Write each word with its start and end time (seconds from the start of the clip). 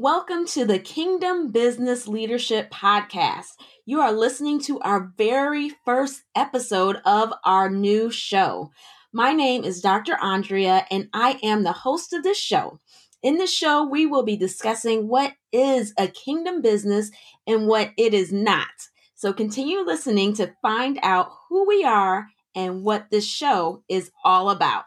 Welcome 0.00 0.46
to 0.50 0.64
the 0.64 0.78
Kingdom 0.78 1.50
Business 1.50 2.06
Leadership 2.06 2.70
Podcast. 2.70 3.48
You 3.84 4.00
are 4.00 4.12
listening 4.12 4.60
to 4.60 4.78
our 4.78 5.12
very 5.18 5.72
first 5.84 6.22
episode 6.36 6.98
of 7.04 7.32
our 7.44 7.68
new 7.68 8.08
show. 8.08 8.70
My 9.12 9.32
name 9.32 9.64
is 9.64 9.80
Dr. 9.80 10.16
Andrea, 10.22 10.86
and 10.88 11.08
I 11.12 11.40
am 11.42 11.64
the 11.64 11.72
host 11.72 12.12
of 12.12 12.22
this 12.22 12.38
show. 12.38 12.78
In 13.24 13.38
this 13.38 13.52
show, 13.52 13.88
we 13.88 14.06
will 14.06 14.22
be 14.22 14.36
discussing 14.36 15.08
what 15.08 15.32
is 15.50 15.92
a 15.98 16.06
kingdom 16.06 16.62
business 16.62 17.10
and 17.44 17.66
what 17.66 17.90
it 17.96 18.14
is 18.14 18.32
not. 18.32 18.68
So 19.16 19.32
continue 19.32 19.80
listening 19.80 20.32
to 20.34 20.54
find 20.62 21.00
out 21.02 21.32
who 21.48 21.66
we 21.66 21.82
are 21.82 22.28
and 22.54 22.84
what 22.84 23.10
this 23.10 23.26
show 23.26 23.82
is 23.88 24.12
all 24.24 24.50
about. 24.50 24.84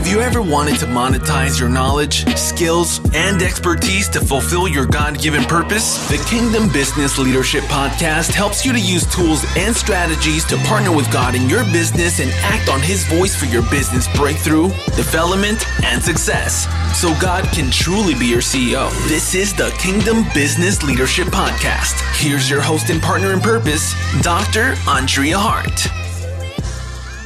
Have 0.00 0.08
you 0.08 0.22
ever 0.22 0.40
wanted 0.40 0.78
to 0.78 0.86
monetize 0.86 1.60
your 1.60 1.68
knowledge, 1.68 2.26
skills, 2.34 3.02
and 3.12 3.42
expertise 3.42 4.08
to 4.08 4.20
fulfill 4.20 4.66
your 4.66 4.86
God 4.86 5.20
given 5.20 5.44
purpose? 5.44 6.08
The 6.08 6.16
Kingdom 6.26 6.72
Business 6.72 7.18
Leadership 7.18 7.64
Podcast 7.64 8.30
helps 8.30 8.64
you 8.64 8.72
to 8.72 8.80
use 8.80 9.04
tools 9.14 9.44
and 9.58 9.76
strategies 9.76 10.46
to 10.46 10.56
partner 10.64 10.90
with 10.90 11.12
God 11.12 11.34
in 11.34 11.50
your 11.50 11.64
business 11.64 12.18
and 12.18 12.30
act 12.36 12.70
on 12.70 12.80
His 12.80 13.04
voice 13.08 13.36
for 13.36 13.44
your 13.44 13.62
business 13.70 14.08
breakthrough, 14.16 14.70
development, 14.96 15.62
and 15.84 16.02
success. 16.02 16.64
So 16.98 17.14
God 17.20 17.44
can 17.52 17.70
truly 17.70 18.14
be 18.14 18.24
your 18.24 18.40
CEO. 18.40 18.90
This 19.06 19.34
is 19.34 19.52
the 19.52 19.68
Kingdom 19.78 20.24
Business 20.32 20.82
Leadership 20.82 21.26
Podcast. 21.26 22.00
Here's 22.18 22.48
your 22.48 22.62
host 22.62 22.88
and 22.88 23.02
partner 23.02 23.34
in 23.34 23.40
purpose, 23.40 23.94
Dr. 24.22 24.76
Andrea 24.88 25.36
Hart. 25.36 25.99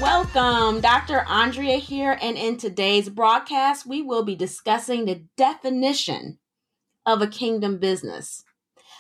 Welcome, 0.01 0.81
Dr. 0.81 1.21
Andrea 1.21 1.77
here, 1.77 2.19
and 2.21 2.37
in 2.37 2.57
today's 2.57 3.09
broadcast, 3.09 3.87
we 3.87 4.03
will 4.03 4.25
be 4.25 4.35
discussing 4.35 5.05
the 5.05 5.23
definition 5.37 6.39
of 7.07 7.23
a 7.23 7.29
kingdom 7.29 7.79
business. 7.79 8.43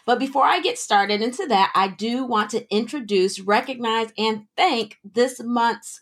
But 0.06 0.20
before 0.20 0.44
I 0.44 0.60
get 0.60 0.78
started 0.78 1.20
into 1.20 1.46
that, 1.46 1.73
I 1.74 1.88
do 1.88 2.24
want 2.24 2.51
to 2.51 2.73
introduce, 2.73 3.40
recognize, 3.40 4.12
and 4.16 4.46
thank 4.56 4.98
this 5.04 5.40
month's 5.42 6.01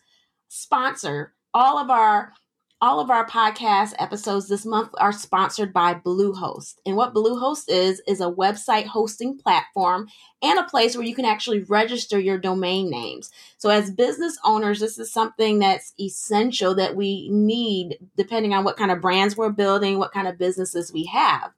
sponsor. 0.49 1.33
All 1.55 1.79
of 1.79 1.89
our 1.89 2.35
all 2.83 2.99
of 2.99 3.11
our 3.11 3.25
podcast 3.25 3.95
episodes 4.01 4.49
this 4.49 4.67
month 4.67 4.91
are 4.99 5.13
sponsored 5.13 5.73
by 5.73 5.95
Bluehost. 5.95 6.75
And 6.85 6.97
what 6.97 7.15
Bluehost 7.15 7.67
is, 7.69 8.03
is 8.09 8.21
a 8.21 8.25
website 8.25 8.87
hosting 8.87 9.39
platform 9.39 10.09
and 10.43 10.59
a 10.59 10.65
place 10.65 10.97
where 10.97 11.07
you 11.07 11.15
can 11.15 11.25
actually 11.25 11.61
register 11.61 12.19
your 12.19 12.39
domain 12.39 12.91
names. 12.91 13.31
So, 13.57 13.71
as 13.71 13.93
business 13.93 14.37
owners, 14.45 14.81
this 14.81 14.99
is 14.99 15.13
something 15.13 15.61
that's 15.61 15.95
essential 16.01 16.75
that 16.75 16.97
we 16.97 17.29
need 17.31 17.99
depending 18.17 18.53
on 18.53 18.65
what 18.65 18.77
kind 18.77 18.91
of 18.91 19.01
brands 19.01 19.37
we're 19.37 19.51
building, 19.51 20.01
what 20.01 20.13
kind 20.13 20.27
of 20.27 20.37
businesses 20.37 20.93
we 20.93 21.05
have. 21.05 21.53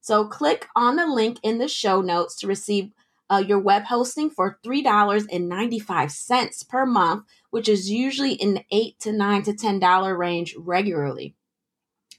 So, 0.00 0.28
click 0.28 0.68
on 0.76 0.94
the 0.94 1.08
link 1.08 1.40
in 1.42 1.58
the 1.58 1.66
show 1.66 2.00
notes 2.02 2.36
to 2.36 2.46
receive 2.46 2.92
uh, 3.32 3.38
your 3.38 3.58
web 3.58 3.84
hosting 3.84 4.28
for 4.28 4.58
$3.95 4.64 6.68
per 6.68 6.84
month, 6.84 7.24
which 7.50 7.68
is 7.68 7.90
usually 7.90 8.34
in 8.34 8.54
the 8.54 8.64
8 8.70 8.98
to 9.00 9.12
9 9.12 9.42
to 9.44 9.52
$10 9.52 10.18
range 10.18 10.54
regularly. 10.58 11.34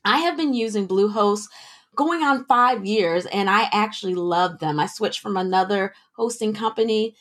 I 0.03 0.17
have 0.19 0.35
been 0.35 0.55
using 0.55 0.87
Bluehost 0.87 1.43
going 1.95 2.23
on 2.23 2.45
five 2.45 2.85
years 2.85 3.25
and 3.27 3.49
I 3.49 3.69
actually 3.71 4.15
love 4.15 4.59
them. 4.59 4.79
I 4.79 4.87
switched 4.87 5.19
from 5.19 5.37
another 5.37 5.93
hosting 6.13 6.53
company 6.53 7.15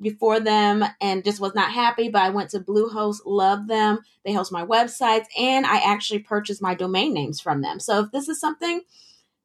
before 0.00 0.40
them 0.40 0.84
and 1.00 1.24
just 1.24 1.40
was 1.40 1.54
not 1.54 1.70
happy, 1.70 2.08
but 2.08 2.22
I 2.22 2.30
went 2.30 2.50
to 2.50 2.60
Bluehost, 2.60 3.20
love 3.24 3.68
them. 3.68 4.00
They 4.24 4.32
host 4.32 4.52
my 4.52 4.66
websites 4.66 5.26
and 5.38 5.64
I 5.64 5.78
actually 5.78 6.18
purchased 6.18 6.60
my 6.60 6.74
domain 6.74 7.14
names 7.14 7.40
from 7.40 7.62
them. 7.62 7.78
So 7.78 8.00
if 8.00 8.10
this 8.10 8.28
is 8.28 8.40
something 8.40 8.82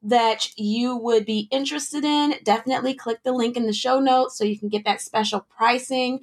that 0.03 0.49
you 0.57 0.95
would 0.95 1.25
be 1.25 1.47
interested 1.51 2.03
in, 2.03 2.35
definitely 2.43 2.93
click 2.93 3.19
the 3.23 3.31
link 3.31 3.55
in 3.55 3.67
the 3.67 3.73
show 3.73 3.99
notes 3.99 4.37
so 4.37 4.43
you 4.43 4.57
can 4.57 4.69
get 4.69 4.83
that 4.85 5.01
special 5.01 5.41
pricing. 5.55 6.21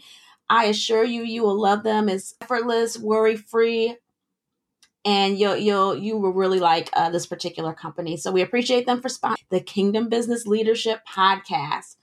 I 0.50 0.64
assure 0.64 1.04
you, 1.04 1.22
you 1.22 1.42
will 1.42 1.60
love 1.60 1.82
them. 1.84 2.08
It's 2.08 2.34
effortless, 2.40 2.98
worry 2.98 3.36
free, 3.36 3.96
and 5.04 5.38
you'll 5.38 5.56
you'll 5.56 5.96
you 5.96 6.16
will 6.16 6.32
really 6.32 6.58
like 6.58 6.90
uh, 6.94 7.10
this 7.10 7.26
particular 7.26 7.72
company. 7.72 8.16
So 8.16 8.32
we 8.32 8.42
appreciate 8.42 8.86
them 8.86 9.00
for 9.00 9.08
sponsoring 9.08 9.48
the 9.50 9.60
Kingdom 9.60 10.08
Business 10.08 10.46
Leadership 10.46 11.02
Podcast. 11.08 11.96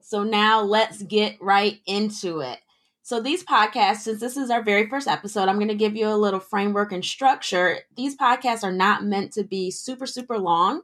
So 0.00 0.24
now 0.24 0.60
let's 0.60 1.02
get 1.02 1.40
right 1.40 1.80
into 1.86 2.40
it. 2.40 2.58
So, 3.04 3.20
these 3.20 3.44
podcasts, 3.44 4.02
since 4.02 4.20
this 4.20 4.36
is 4.36 4.48
our 4.48 4.62
very 4.62 4.88
first 4.88 5.08
episode, 5.08 5.48
I'm 5.48 5.56
going 5.56 5.66
to 5.66 5.74
give 5.74 5.96
you 5.96 6.06
a 6.06 6.14
little 6.14 6.38
framework 6.38 6.92
and 6.92 7.04
structure. 7.04 7.80
These 7.96 8.16
podcasts 8.16 8.62
are 8.62 8.72
not 8.72 9.04
meant 9.04 9.32
to 9.32 9.42
be 9.42 9.72
super, 9.72 10.06
super 10.06 10.38
long. 10.38 10.82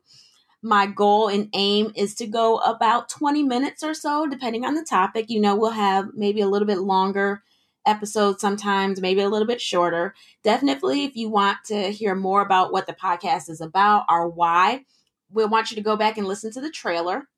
My 0.60 0.86
goal 0.86 1.28
and 1.28 1.48
aim 1.54 1.92
is 1.94 2.16
to 2.16 2.26
go 2.26 2.58
about 2.58 3.08
20 3.08 3.44
minutes 3.44 3.84
or 3.84 3.94
so, 3.94 4.26
depending 4.26 4.64
on 4.64 4.74
the 4.74 4.84
topic. 4.84 5.30
You 5.30 5.40
know, 5.40 5.54
we'll 5.54 5.70
have 5.70 6.08
maybe 6.12 6.40
a 6.40 6.48
little 6.48 6.66
bit 6.66 6.78
longer 6.78 7.44
episodes 7.86 8.40
sometimes, 8.40 9.00
maybe 9.00 9.20
a 9.20 9.28
little 9.28 9.46
bit 9.46 9.60
shorter. 9.60 10.12
Definitely, 10.42 11.04
if 11.04 11.14
you 11.14 11.28
want 11.28 11.58
to 11.66 11.92
hear 11.92 12.16
more 12.16 12.42
about 12.42 12.72
what 12.72 12.88
the 12.88 12.94
podcast 12.94 13.48
is 13.48 13.60
about 13.60 14.06
or 14.08 14.28
why, 14.28 14.84
we 15.30 15.44
want 15.44 15.70
you 15.70 15.76
to 15.76 15.82
go 15.82 15.96
back 15.96 16.18
and 16.18 16.26
listen 16.26 16.50
to 16.50 16.60
the 16.60 16.70
trailer 16.70 17.28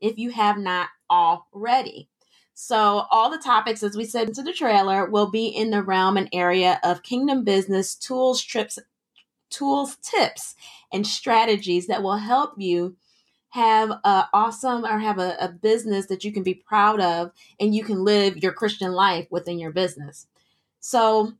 if 0.00 0.16
you 0.16 0.30
have 0.30 0.56
not 0.56 0.88
already. 1.10 2.08
So, 2.54 3.06
all 3.10 3.30
the 3.30 3.38
topics, 3.38 3.82
as 3.82 3.96
we 3.96 4.04
said 4.04 4.28
into 4.28 4.42
the 4.42 4.52
trailer, 4.52 5.06
will 5.06 5.28
be 5.28 5.48
in 5.48 5.70
the 5.70 5.82
realm 5.82 6.16
and 6.16 6.28
area 6.32 6.80
of 6.84 7.02
kingdom 7.02 7.42
business 7.42 7.96
tools, 7.96 8.40
trips, 8.40 8.78
tools, 9.50 9.96
tips, 9.96 10.54
and 10.92 11.04
strategies 11.04 11.88
that 11.88 12.02
will 12.02 12.16
help 12.16 12.52
you 12.56 12.96
have 13.50 13.90
a 13.90 14.28
awesome 14.32 14.84
or 14.84 14.98
have 14.98 15.18
a, 15.18 15.36
a 15.40 15.48
business 15.48 16.06
that 16.06 16.24
you 16.24 16.32
can 16.32 16.44
be 16.44 16.54
proud 16.54 17.00
of 17.00 17.32
and 17.58 17.74
you 17.74 17.82
can 17.82 18.04
live 18.04 18.36
your 18.36 18.52
Christian 18.52 18.92
life 18.92 19.26
within 19.30 19.58
your 19.58 19.72
business. 19.72 20.28
So, 20.78 21.32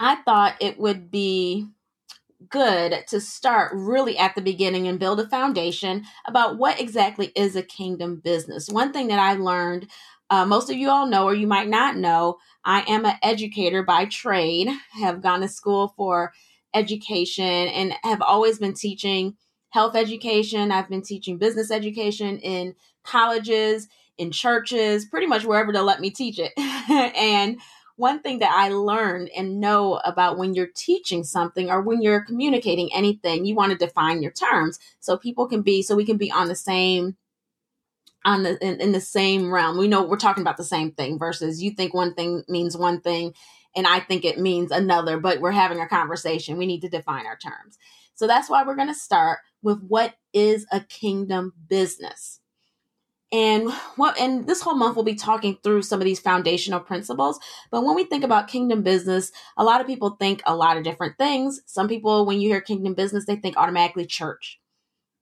I 0.00 0.16
thought 0.16 0.56
it 0.60 0.78
would 0.78 1.10
be 1.10 1.68
good 2.48 3.04
to 3.08 3.20
start 3.20 3.72
really 3.74 4.16
at 4.16 4.34
the 4.34 4.40
beginning 4.40 4.86
and 4.86 4.98
build 4.98 5.20
a 5.20 5.28
foundation 5.28 6.04
about 6.26 6.58
what 6.58 6.80
exactly 6.80 7.32
is 7.34 7.56
a 7.56 7.62
kingdom 7.62 8.20
business. 8.22 8.68
One 8.68 8.92
thing 8.92 9.08
that 9.08 9.18
I 9.18 9.34
learned, 9.34 9.88
uh, 10.30 10.44
most 10.44 10.70
of 10.70 10.76
you 10.76 10.88
all 10.90 11.06
know, 11.06 11.24
or 11.24 11.34
you 11.34 11.46
might 11.46 11.68
not 11.68 11.96
know, 11.96 12.38
I 12.64 12.82
am 12.88 13.04
an 13.04 13.16
educator 13.22 13.82
by 13.82 14.04
trade, 14.06 14.68
have 14.92 15.22
gone 15.22 15.40
to 15.40 15.48
school 15.48 15.94
for 15.96 16.32
education, 16.74 17.44
and 17.44 17.94
have 18.04 18.22
always 18.22 18.58
been 18.58 18.74
teaching 18.74 19.36
health 19.70 19.96
education. 19.96 20.70
I've 20.70 20.88
been 20.88 21.02
teaching 21.02 21.38
business 21.38 21.70
education 21.70 22.38
in 22.38 22.74
colleges, 23.04 23.88
in 24.16 24.30
churches, 24.30 25.06
pretty 25.06 25.26
much 25.26 25.44
wherever 25.44 25.72
they'll 25.72 25.84
let 25.84 26.00
me 26.00 26.10
teach 26.10 26.38
it. 26.38 26.52
and 27.16 27.58
one 27.98 28.20
thing 28.20 28.38
that 28.38 28.52
I 28.52 28.68
learned 28.70 29.28
and 29.36 29.60
know 29.60 29.96
about 30.04 30.38
when 30.38 30.54
you're 30.54 30.70
teaching 30.74 31.24
something 31.24 31.68
or 31.68 31.82
when 31.82 32.00
you're 32.00 32.24
communicating 32.24 32.92
anything, 32.94 33.44
you 33.44 33.54
want 33.54 33.72
to 33.72 33.78
define 33.78 34.22
your 34.22 34.32
terms 34.32 34.78
so 35.00 35.16
people 35.16 35.46
can 35.48 35.62
be 35.62 35.82
so 35.82 35.96
we 35.96 36.06
can 36.06 36.16
be 36.16 36.30
on 36.30 36.48
the 36.48 36.54
same 36.54 37.16
on 38.24 38.44
the 38.44 38.64
in, 38.64 38.80
in 38.80 38.92
the 38.92 39.00
same 39.00 39.52
realm. 39.52 39.78
We 39.78 39.88
know 39.88 40.04
we're 40.04 40.16
talking 40.16 40.42
about 40.42 40.56
the 40.56 40.64
same 40.64 40.92
thing 40.92 41.18
versus 41.18 41.62
you 41.62 41.72
think 41.72 41.92
one 41.92 42.14
thing 42.14 42.44
means 42.48 42.76
one 42.76 43.00
thing 43.00 43.34
and 43.76 43.86
I 43.86 44.00
think 44.00 44.24
it 44.24 44.38
means 44.38 44.70
another, 44.70 45.18
but 45.18 45.40
we're 45.40 45.50
having 45.50 45.80
a 45.80 45.88
conversation. 45.88 46.56
We 46.56 46.66
need 46.66 46.80
to 46.82 46.88
define 46.88 47.26
our 47.26 47.36
terms. 47.36 47.78
So 48.14 48.26
that's 48.26 48.48
why 48.48 48.64
we're 48.64 48.76
going 48.76 48.88
to 48.88 48.94
start 48.94 49.40
with 49.62 49.82
what 49.86 50.14
is 50.32 50.66
a 50.72 50.80
kingdom 50.80 51.52
business. 51.68 52.37
And 53.30 53.70
what 53.96 54.18
and 54.18 54.46
this 54.46 54.62
whole 54.62 54.74
month 54.74 54.96
we'll 54.96 55.04
be 55.04 55.14
talking 55.14 55.58
through 55.62 55.82
some 55.82 56.00
of 56.00 56.06
these 56.06 56.20
foundational 56.20 56.80
principles. 56.80 57.38
But 57.70 57.84
when 57.84 57.94
we 57.94 58.04
think 58.04 58.24
about 58.24 58.48
kingdom 58.48 58.82
business, 58.82 59.32
a 59.56 59.64
lot 59.64 59.80
of 59.80 59.86
people 59.86 60.16
think 60.18 60.40
a 60.46 60.56
lot 60.56 60.78
of 60.78 60.84
different 60.84 61.18
things. 61.18 61.60
Some 61.66 61.88
people, 61.88 62.24
when 62.24 62.40
you 62.40 62.48
hear 62.48 62.62
kingdom 62.62 62.94
business, 62.94 63.26
they 63.26 63.36
think 63.36 63.56
automatically 63.56 64.06
church. 64.06 64.58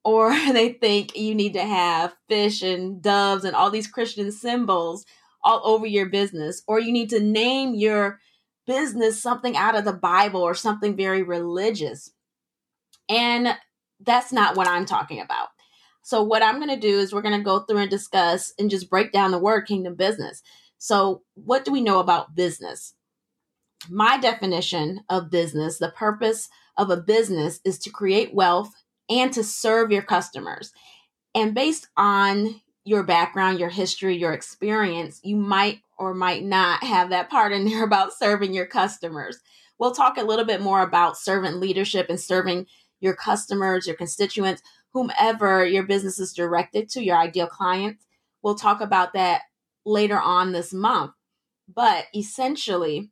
Or 0.04 0.30
they 0.52 0.74
think 0.74 1.16
you 1.16 1.34
need 1.34 1.54
to 1.54 1.64
have 1.64 2.14
fish 2.28 2.62
and 2.62 3.02
doves 3.02 3.44
and 3.44 3.56
all 3.56 3.70
these 3.70 3.88
Christian 3.88 4.30
symbols 4.30 5.04
all 5.42 5.60
over 5.64 5.86
your 5.86 6.06
business. 6.06 6.62
Or 6.68 6.78
you 6.78 6.92
need 6.92 7.10
to 7.10 7.20
name 7.20 7.74
your 7.74 8.20
business 8.68 9.20
something 9.20 9.56
out 9.56 9.76
of 9.76 9.84
the 9.84 9.92
Bible 9.92 10.42
or 10.42 10.54
something 10.54 10.96
very 10.96 11.22
religious. 11.22 12.12
And 13.08 13.56
that's 14.00 14.32
not 14.32 14.56
what 14.56 14.68
I'm 14.68 14.84
talking 14.84 15.20
about. 15.20 15.48
So, 16.06 16.22
what 16.22 16.40
I'm 16.40 16.58
going 16.60 16.68
to 16.68 16.76
do 16.76 17.00
is 17.00 17.12
we're 17.12 17.20
going 17.20 17.36
to 17.36 17.42
go 17.42 17.58
through 17.58 17.78
and 17.78 17.90
discuss 17.90 18.54
and 18.60 18.70
just 18.70 18.88
break 18.88 19.10
down 19.10 19.32
the 19.32 19.40
word 19.40 19.62
kingdom 19.62 19.96
business. 19.96 20.40
So, 20.78 21.22
what 21.34 21.64
do 21.64 21.72
we 21.72 21.80
know 21.80 21.98
about 21.98 22.36
business? 22.36 22.94
My 23.90 24.16
definition 24.16 25.00
of 25.08 25.32
business, 25.32 25.78
the 25.78 25.90
purpose 25.90 26.48
of 26.76 26.90
a 26.90 26.96
business 26.96 27.58
is 27.64 27.80
to 27.80 27.90
create 27.90 28.32
wealth 28.32 28.70
and 29.10 29.32
to 29.32 29.42
serve 29.42 29.90
your 29.90 30.02
customers. 30.02 30.72
And 31.34 31.56
based 31.56 31.88
on 31.96 32.60
your 32.84 33.02
background, 33.02 33.58
your 33.58 33.70
history, 33.70 34.16
your 34.16 34.32
experience, 34.32 35.18
you 35.24 35.34
might 35.34 35.80
or 35.98 36.14
might 36.14 36.44
not 36.44 36.84
have 36.84 37.10
that 37.10 37.30
part 37.30 37.50
in 37.50 37.64
there 37.64 37.82
about 37.84 38.12
serving 38.12 38.54
your 38.54 38.66
customers. 38.66 39.40
We'll 39.80 39.90
talk 39.90 40.18
a 40.18 40.22
little 40.22 40.44
bit 40.44 40.60
more 40.60 40.82
about 40.82 41.18
servant 41.18 41.56
leadership 41.56 42.06
and 42.08 42.20
serving 42.20 42.66
your 43.00 43.14
customers, 43.14 43.88
your 43.88 43.96
constituents, 43.96 44.62
whomever 44.96 45.62
your 45.62 45.82
business 45.82 46.18
is 46.18 46.32
directed 46.32 46.88
to, 46.88 47.04
your 47.04 47.18
ideal 47.18 47.46
client. 47.46 47.98
We'll 48.40 48.54
talk 48.54 48.80
about 48.80 49.12
that 49.12 49.42
later 49.84 50.18
on 50.18 50.52
this 50.52 50.72
month. 50.72 51.12
But 51.68 52.06
essentially, 52.14 53.10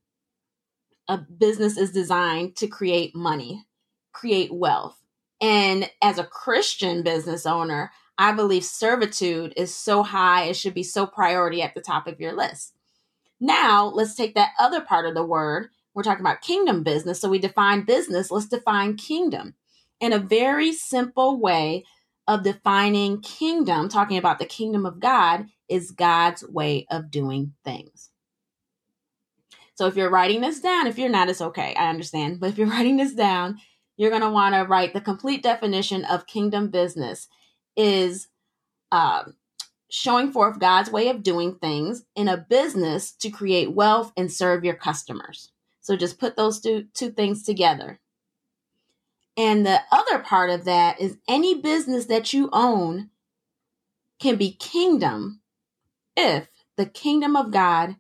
a 1.09 1.19
business 1.19 1.77
is 1.77 1.93
designed 1.93 2.57
to 2.57 2.69
create 2.69 3.15
money, 3.15 3.67
create 4.15 4.51
wealth. 4.51 4.97
And 5.43 5.91
as 6.03 6.19
a 6.19 6.25
Christian 6.25 7.03
business 7.03 7.45
owner, 7.45 7.91
I 8.17 8.33
believe 8.33 8.65
servitude 8.65 9.53
is 9.55 9.77
so 9.77 10.03
high, 10.03 10.45
it 10.45 10.57
should 10.57 10.73
be 10.73 10.85
so 10.85 11.07
priority 11.07 11.61
at 11.61 11.75
the 11.75 11.83
top 11.83 12.07
of 12.07 12.19
your 12.19 12.33
list. 12.33 12.73
Now, 13.39 13.89
let's 13.89 14.15
take 14.15 14.35
that 14.37 14.53
other 14.59 14.81
part 14.81 15.05
of 15.05 15.15
the 15.15 15.27
word. 15.27 15.69
We're 15.93 16.03
talking 16.03 16.25
about 16.25 16.41
kingdom 16.41 16.83
business. 16.83 17.21
So 17.21 17.29
we 17.29 17.39
define 17.39 17.85
business, 17.85 18.31
let's 18.31 18.49
define 18.49 18.97
kingdom. 18.97 19.57
In 20.05 20.13
a 20.13 20.19
very 20.19 20.75
simple 20.75 21.41
way 21.41 21.87
of 22.29 22.43
defining 22.43 23.23
kingdom, 23.23 23.89
talking 23.89 24.19
about 24.19 24.39
the 24.39 24.45
kingdom 24.45 24.85
of 24.85 25.01
God, 25.01 25.47
is 25.67 25.93
God's 25.93 26.45
way 26.47 26.87
of 26.91 27.11
doing 27.11 27.55
things. 27.65 28.11
So 29.77 29.87
if 29.87 29.97
you're 29.97 30.11
writing 30.11 30.43
this 30.43 30.61
down, 30.61 30.87
if 30.87 30.99
you're 30.99 31.09
not, 31.09 31.31
it's 31.31 31.41
okay. 31.41 31.75
I 31.75 31.89
understand. 31.89 32.39
But 32.39 32.51
if 32.51 32.59
you're 32.59 32.67
writing 32.77 32.99
this 32.99 33.15
down, 33.15 33.57
you're 33.97 34.11
going 34.11 34.21
to 34.21 34.29
want 34.29 34.55
to 34.55 34.65
write 34.65 34.93
the 34.93 35.01
complete 35.01 35.43
definition 35.43 36.05
of 36.05 36.27
kingdom 36.27 36.69
business 36.69 37.27
is 37.75 38.29
uh, 38.93 39.23
showing 39.91 40.33
forth 40.33 40.59
God's 40.59 40.91
way 40.91 41.09
of 41.09 41.23
doing 41.23 41.55
things 41.55 42.05
in 42.15 42.29
a 42.29 42.37
business 42.37 43.11
to 43.21 43.31
create 43.31 43.73
wealth 43.73 44.13
and 44.19 44.31
serve 44.31 44.67
your 44.67 44.77
customers. 44.77 45.51
So 45.81 45.97
just 45.97 46.21
put 46.21 46.37
those 46.37 46.61
two, 46.61 46.89
two 46.93 47.11
things 47.11 47.43
together. 47.43 48.01
And 49.37 49.67
the 49.67 49.81
other 49.91 50.21
part 50.21 50.51
of 50.51 50.65
that 50.65 51.01
is 51.01 51.19
any 51.29 51.61
business 51.61 52.07
that 52.07 52.33
you 52.33 52.49
own 52.53 53.11
can 54.21 54.37
be 54.37 54.53
kingdom 54.53 55.41
if 56.17 56.49
the 56.77 56.87
kingdom 56.87 57.37
of 57.37 57.51
God 57.51 57.97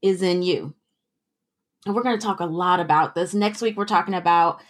is 0.00 0.22
in 0.22 0.42
you. 0.42 0.74
And 1.84 1.94
we're 1.94 2.02
going 2.02 2.18
to 2.18 2.24
talk 2.24 2.40
a 2.40 2.46
lot 2.46 2.80
about 2.80 3.14
this. 3.14 3.34
Next 3.34 3.60
week, 3.60 3.76
we're 3.76 3.84
talking 3.84 4.14
about 4.14 4.60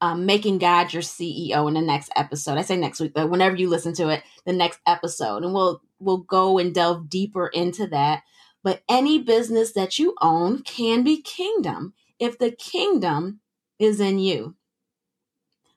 um, 0.00 0.26
making 0.26 0.58
God 0.58 0.92
your 0.92 1.02
CEO 1.02 1.68
in 1.68 1.74
the 1.74 1.80
next 1.80 2.10
episode. 2.16 2.58
I 2.58 2.62
say 2.62 2.76
next 2.76 3.00
week, 3.00 3.12
but 3.14 3.30
whenever 3.30 3.56
you 3.56 3.68
listen 3.68 3.94
to 3.94 4.08
it, 4.08 4.22
the 4.44 4.52
next 4.52 4.80
episode, 4.86 5.42
and 5.42 5.54
we'll 5.54 5.80
we'll 5.98 6.18
go 6.18 6.58
and 6.58 6.74
delve 6.74 7.08
deeper 7.08 7.46
into 7.48 7.86
that. 7.88 8.22
But 8.62 8.82
any 8.88 9.18
business 9.18 9.72
that 9.72 9.98
you 9.98 10.14
own 10.20 10.62
can 10.62 11.02
be 11.02 11.22
kingdom 11.22 11.94
if 12.18 12.38
the 12.38 12.50
kingdom 12.50 13.40
is 13.78 14.00
in 14.00 14.18
you. 14.18 14.56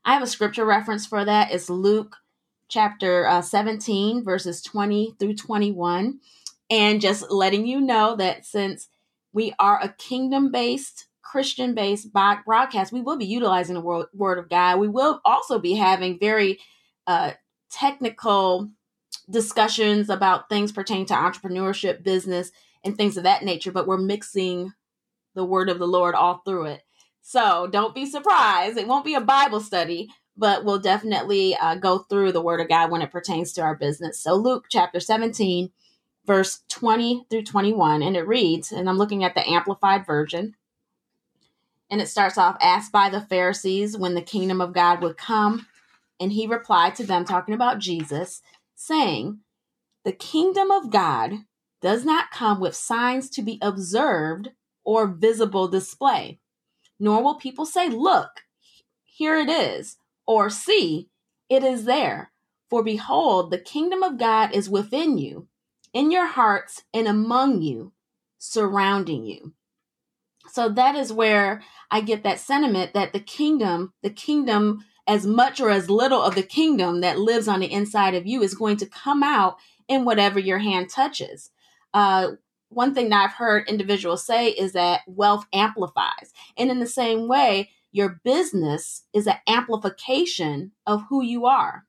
I 0.06 0.14
have 0.14 0.24
a 0.24 0.28
scripture 0.28 0.66
reference 0.66 1.06
for 1.06 1.24
that. 1.26 1.52
It's 1.52 1.70
Luke 1.70 2.18
chapter 2.68 3.28
uh, 3.28 3.42
17, 3.42 4.24
verses 4.24 4.62
20 4.62 5.16
through 5.20 5.36
21. 5.36 6.20
And 6.70 7.02
just 7.02 7.32
letting 7.32 7.66
you 7.66 7.82
know 7.82 8.16
that 8.16 8.46
since 8.46 8.88
we 9.34 9.54
are 9.60 9.80
a 9.82 9.90
kingdom 9.90 10.52
based 10.52 11.08
Christian 11.22 11.76
based 11.76 12.12
broadcast, 12.12 12.92
we 12.92 13.02
will 13.02 13.18
be 13.18 13.26
utilizing 13.26 13.76
the 13.76 13.82
word, 13.82 14.08
word 14.14 14.40
of 14.40 14.50
God. 14.50 14.80
We 14.80 14.88
will 14.88 15.22
also 15.26 15.60
be 15.60 15.76
having 15.76 16.20
very 16.20 16.60
uh, 17.06 17.34
technical 17.70 18.70
discussions 19.30 20.10
about 20.10 20.50
things 20.50 20.72
pertaining 20.72 21.06
to 21.08 21.14
entrepreneurship, 21.14 22.04
business, 22.04 22.52
and 22.84 22.96
things 22.96 23.18
of 23.18 23.24
that 23.24 23.44
nature, 23.44 23.72
but 23.72 23.88
we're 23.88 23.98
mixing 23.98 24.74
the 25.36 25.46
word 25.46 25.70
of 25.70 25.80
the 25.80 25.88
Lord 25.88 26.16
all 26.16 26.42
through 26.46 26.66
it. 26.66 26.84
So 27.22 27.68
don't 27.68 27.96
be 27.96 28.06
surprised. 28.06 28.78
It 28.78 28.88
won't 28.88 29.06
be 29.06 29.16
a 29.16 29.22
Bible 29.22 29.60
study, 29.60 30.10
but 30.36 30.64
we'll 30.66 30.80
definitely 30.80 31.56
uh, 31.56 31.76
go 31.76 32.00
through 32.00 32.32
the 32.32 32.42
word 32.42 32.62
of 32.62 32.70
God 32.70 32.92
when 32.92 33.02
it 33.02 33.12
pertains 33.12 33.54
to 33.54 33.62
our 33.62 33.76
business. 33.76 34.20
So, 34.22 34.36
Luke 34.36 34.66
chapter 34.70 35.00
17, 35.00 35.72
verse 36.26 36.62
20 36.70 37.26
through 37.30 37.44
21, 37.44 38.02
and 38.02 38.16
it 38.16 38.28
reads, 38.28 38.72
and 38.72 38.90
I'm 38.90 38.98
looking 38.98 39.24
at 39.24 39.36
the 39.36 39.48
Amplified 39.48 40.06
Version. 40.06 40.56
And 41.90 42.02
it 42.02 42.08
starts 42.08 42.38
off 42.38 42.56
asked 42.62 42.92
by 42.92 43.10
the 43.10 43.22
Pharisees 43.22 43.98
when 43.98 44.14
the 44.14 44.22
kingdom 44.22 44.62
of 44.62 44.74
God 44.74 45.02
would 45.02 45.18
come. 45.18 45.66
And 46.20 46.32
he 46.32 46.46
replied 46.48 46.96
to 46.96 47.06
them, 47.06 47.26
talking 47.26 47.56
about 47.56 47.80
Jesus, 47.80 48.42
saying, 48.76 49.40
The 50.06 50.12
kingdom 50.12 50.70
of 50.70 50.92
God 50.92 51.34
does 51.82 52.06
not 52.06 52.32
come 52.32 52.60
with 52.60 52.76
signs 52.76 53.30
to 53.32 53.42
be 53.42 53.58
observed 53.62 54.52
or 54.84 55.08
visible 55.08 55.68
display, 55.68 56.40
nor 57.00 57.24
will 57.24 57.36
people 57.36 57.66
say, 57.66 57.90
Look, 57.90 58.44
here 59.06 59.38
it 59.38 59.50
is, 59.50 59.98
or 60.26 60.50
see, 60.50 61.10
it 61.50 61.64
is 61.64 61.86
there. 61.86 62.32
For 62.70 62.84
behold, 62.84 63.52
the 63.52 63.58
kingdom 63.58 64.04
of 64.04 64.18
God 64.18 64.54
is 64.54 64.70
within 64.70 65.18
you, 65.18 65.48
in 65.94 66.12
your 66.12 66.28
hearts, 66.28 66.84
and 66.94 67.08
among 67.08 67.62
you, 67.62 67.94
surrounding 68.38 69.26
you. 69.26 69.54
So 70.52 70.70
that 70.70 70.96
is 70.96 71.14
where 71.14 71.62
I 71.92 72.02
get 72.02 72.24
that 72.24 72.40
sentiment 72.40 72.94
that 72.94 73.14
the 73.14 73.20
kingdom, 73.20 73.94
the 74.02 74.10
kingdom, 74.10 74.86
as 75.08 75.26
much 75.26 75.60
or 75.60 75.72
as 75.72 75.90
little 75.90 76.22
of 76.22 76.36
the 76.36 76.44
kingdom 76.44 77.02
that 77.02 77.20
lives 77.20 77.48
on 77.48 77.60
the 77.60 77.72
inside 77.72 78.14
of 78.14 78.28
you 78.28 78.44
is 78.44 78.54
going 78.54 78.78
to 78.78 78.86
come 78.86 79.24
out 79.24 79.58
in 79.88 80.06
whatever 80.06 80.40
your 80.40 80.60
hand 80.60 80.90
touches. 80.90 81.50
Uh, 81.94 82.34
one 82.70 82.94
thing 82.94 83.10
that 83.10 83.24
I've 83.24 83.36
heard 83.36 83.68
individuals 83.68 84.26
say 84.26 84.50
is 84.50 84.74
that 84.74 85.02
wealth 85.08 85.46
amplifies. 85.54 86.34
And 86.58 86.70
in 86.70 86.80
the 86.80 86.88
same 86.88 87.28
way, 87.28 87.70
your 87.92 88.22
business 88.24 89.04
is 89.14 89.28
an 89.28 89.38
amplification 89.48 90.72
of 90.86 91.04
who 91.10 91.24
you 91.24 91.46
are. 91.46 91.86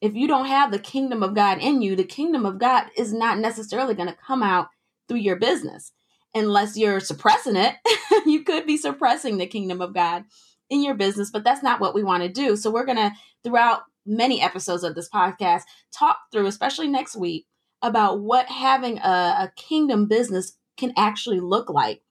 If 0.00 0.14
you 0.14 0.26
don't 0.26 0.46
have 0.46 0.70
the 0.70 0.78
kingdom 0.78 1.22
of 1.22 1.34
God 1.34 1.58
in 1.58 1.80
you, 1.80 1.96
the 1.96 2.04
kingdom 2.04 2.44
of 2.44 2.58
God 2.58 2.86
is 2.96 3.12
not 3.12 3.38
necessarily 3.38 3.94
going 3.94 4.08
to 4.08 4.16
come 4.26 4.42
out 4.42 4.68
through 5.08 5.18
your 5.18 5.36
business 5.36 5.92
unless 6.34 6.76
you're 6.76 7.00
suppressing 7.00 7.56
it. 7.56 7.76
you 8.26 8.42
could 8.42 8.66
be 8.66 8.76
suppressing 8.76 9.38
the 9.38 9.46
kingdom 9.46 9.80
of 9.80 9.94
God 9.94 10.24
in 10.68 10.82
your 10.82 10.94
business, 10.94 11.30
but 11.30 11.44
that's 11.44 11.62
not 11.62 11.80
what 11.80 11.94
we 11.94 12.02
want 12.02 12.22
to 12.22 12.28
do. 12.28 12.56
So 12.56 12.70
we're 12.70 12.84
going 12.84 12.98
to, 12.98 13.12
throughout 13.44 13.82
many 14.04 14.42
episodes 14.42 14.82
of 14.82 14.94
this 14.94 15.08
podcast, 15.08 15.62
talk 15.96 16.18
through, 16.32 16.46
especially 16.46 16.88
next 16.88 17.16
week, 17.16 17.46
about 17.84 18.20
what 18.20 18.46
having 18.46 18.98
a, 18.98 19.02
a 19.02 19.52
kingdom 19.56 20.06
business 20.06 20.56
can 20.76 20.92
actually 20.96 21.38
look 21.38 21.68
like. 21.68 22.02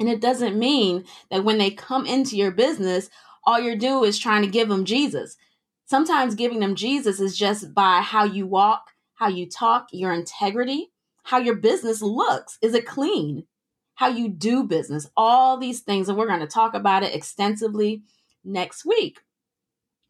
And 0.00 0.08
it 0.08 0.20
doesn't 0.20 0.58
mean 0.58 1.04
that 1.30 1.44
when 1.44 1.58
they 1.58 1.70
come 1.70 2.06
into 2.06 2.36
your 2.36 2.50
business, 2.50 3.08
all 3.44 3.60
you're 3.60 3.76
doing 3.76 4.08
is 4.08 4.18
trying 4.18 4.42
to 4.42 4.48
give 4.48 4.68
them 4.68 4.84
Jesus. 4.84 5.36
Sometimes 5.86 6.34
giving 6.34 6.60
them 6.60 6.74
Jesus 6.74 7.20
is 7.20 7.38
just 7.38 7.72
by 7.72 8.00
how 8.00 8.24
you 8.24 8.46
walk, 8.46 8.90
how 9.14 9.28
you 9.28 9.48
talk, 9.48 9.88
your 9.92 10.12
integrity, 10.12 10.90
how 11.22 11.38
your 11.38 11.56
business 11.56 12.02
looks. 12.02 12.58
Is 12.60 12.74
it 12.74 12.86
clean? 12.86 13.44
How 13.94 14.08
you 14.08 14.28
do 14.28 14.64
business, 14.64 15.10
all 15.16 15.58
these 15.58 15.80
things. 15.80 16.08
And 16.08 16.16
we're 16.16 16.26
going 16.26 16.40
to 16.40 16.46
talk 16.46 16.74
about 16.74 17.02
it 17.02 17.14
extensively 17.14 18.02
next 18.42 18.84
week. 18.84 19.20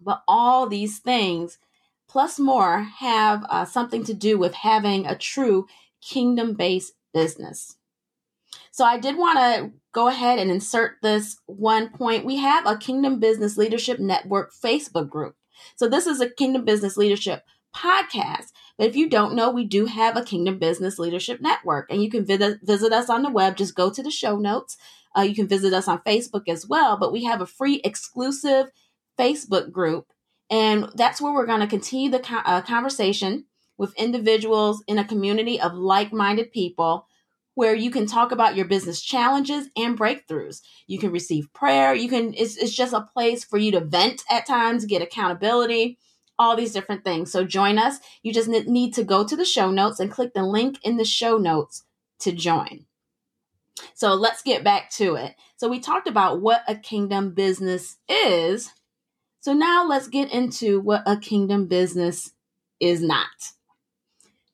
But 0.01 0.23
all 0.29 0.69
these 0.69 1.01
things, 1.01 1.59
plus 2.11 2.41
more, 2.41 2.83
have 2.99 3.45
uh, 3.49 3.65
something 3.65 4.03
to 4.05 4.13
do 4.13 4.37
with 4.37 4.53
having 4.53 5.07
a 5.07 5.17
true 5.17 5.67
kingdom 6.03 6.55
based 6.55 6.95
business. 7.15 7.77
So 8.73 8.85
I 8.85 8.99
did 8.99 9.17
want 9.17 9.39
to 9.39 9.71
go 9.93 10.09
ahead 10.09 10.41
and 10.41 10.51
insert 10.51 10.97
this 11.03 11.37
one 11.47 11.91
point. 11.91 12.25
We 12.25 12.39
have 12.39 12.67
a 12.67 12.77
Kingdom 12.77 13.21
Business 13.21 13.57
Leadership 13.57 14.01
Network 14.01 14.53
Facebook 14.53 15.09
group. 15.09 15.37
So 15.77 15.89
this 15.89 16.07
is 16.07 16.21
a 16.21 16.29
Kingdom 16.29 16.65
Business 16.65 16.97
Leadership 16.97 17.45
podcast. 17.75 18.49
But 18.77 18.89
if 18.89 18.97
you 18.97 19.09
don't 19.09 19.35
know, 19.37 19.51
we 19.51 19.65
do 19.65 19.87
have 19.87 20.17
a 20.17 20.25
Kingdom 20.25 20.59
Business 20.59 20.99
Leadership 20.99 21.41
Network, 21.41 21.87
and 21.91 22.03
you 22.03 22.11
can 22.11 22.25
visit, 22.25 22.59
visit 22.63 22.93
us 22.93 23.09
on 23.09 23.23
the 23.23 23.31
web. 23.31 23.57
Just 23.57 23.77
go 23.77 23.89
to 23.91 24.03
the 24.03 24.11
show 24.11 24.37
notes. 24.37 24.77
Uh, 25.17 25.23
you 25.23 25.35
can 25.35 25.47
visit 25.47 25.73
us 25.73 25.87
on 25.87 26.01
Facebook 26.01 26.49
as 26.49 26.67
well, 26.67 26.97
but 26.97 27.13
we 27.13 27.25
have 27.25 27.41
a 27.41 27.47
free 27.47 27.81
exclusive 27.85 28.67
Facebook 29.19 29.71
group, 29.71 30.07
and 30.51 30.91
that's 30.95 31.21
where 31.21 31.33
we're 31.33 31.47
going 31.47 31.61
to 31.61 31.67
continue 31.67 32.11
the 32.11 32.19
co- 32.19 32.43
uh, 32.45 32.63
conversation 32.63 33.47
with 33.79 33.97
individuals 33.97 34.83
in 34.87 34.99
a 34.99 35.05
community 35.05 35.61
of 35.61 35.75
like 35.75 36.13
minded 36.13 36.53
people 36.53 37.07
where 37.55 37.75
you 37.75 37.91
can 37.91 38.07
talk 38.07 38.33
about 38.33 38.57
your 38.57 38.67
business 38.67 39.01
challenges 39.03 39.69
and 39.77 39.99
breakthroughs. 39.99 40.61
You 40.87 40.99
can 40.99 41.11
receive 41.11 41.53
prayer. 41.53 41.95
You 41.95 42.09
can, 42.09 42.33
it's, 42.35 42.57
it's 42.57 42.75
just 42.75 42.93
a 42.93 43.01
place 43.01 43.45
for 43.45 43.59
you 43.59 43.73
to 43.73 43.81
vent 43.81 44.23
at 44.31 44.47
times, 44.47 44.85
get 44.85 45.03
accountability 45.03 45.99
all 46.41 46.57
these 46.57 46.73
different 46.73 47.05
things. 47.05 47.31
So 47.31 47.45
join 47.45 47.79
us. 47.79 47.99
You 48.23 48.33
just 48.33 48.49
need 48.49 48.95
to 48.95 49.05
go 49.05 49.25
to 49.25 49.37
the 49.37 49.45
show 49.45 49.71
notes 49.71 50.01
and 50.01 50.11
click 50.11 50.33
the 50.33 50.43
link 50.43 50.79
in 50.83 50.97
the 50.97 51.05
show 51.05 51.37
notes 51.37 51.85
to 52.21 52.33
join. 52.33 52.87
So 53.95 54.15
let's 54.15 54.43
get 54.43 54.65
back 54.65 54.91
to 54.93 55.17
it. 55.17 55.35
So 55.59 55.69
we 55.69 55.81
talked 55.81 56.09
about 56.09 56.41
what 56.41 56.63
a 56.67 56.75
kingdom 56.75 57.35
business 57.35 57.99
is. 58.09 58.73
So 59.41 59.53
now 59.55 59.87
let's 59.87 60.09
get 60.09 60.31
into 60.33 60.81
what 60.81 61.03
a 61.07 61.17
kingdom 61.17 61.67
business 61.67 62.33
is 62.79 63.01
not. 63.03 63.53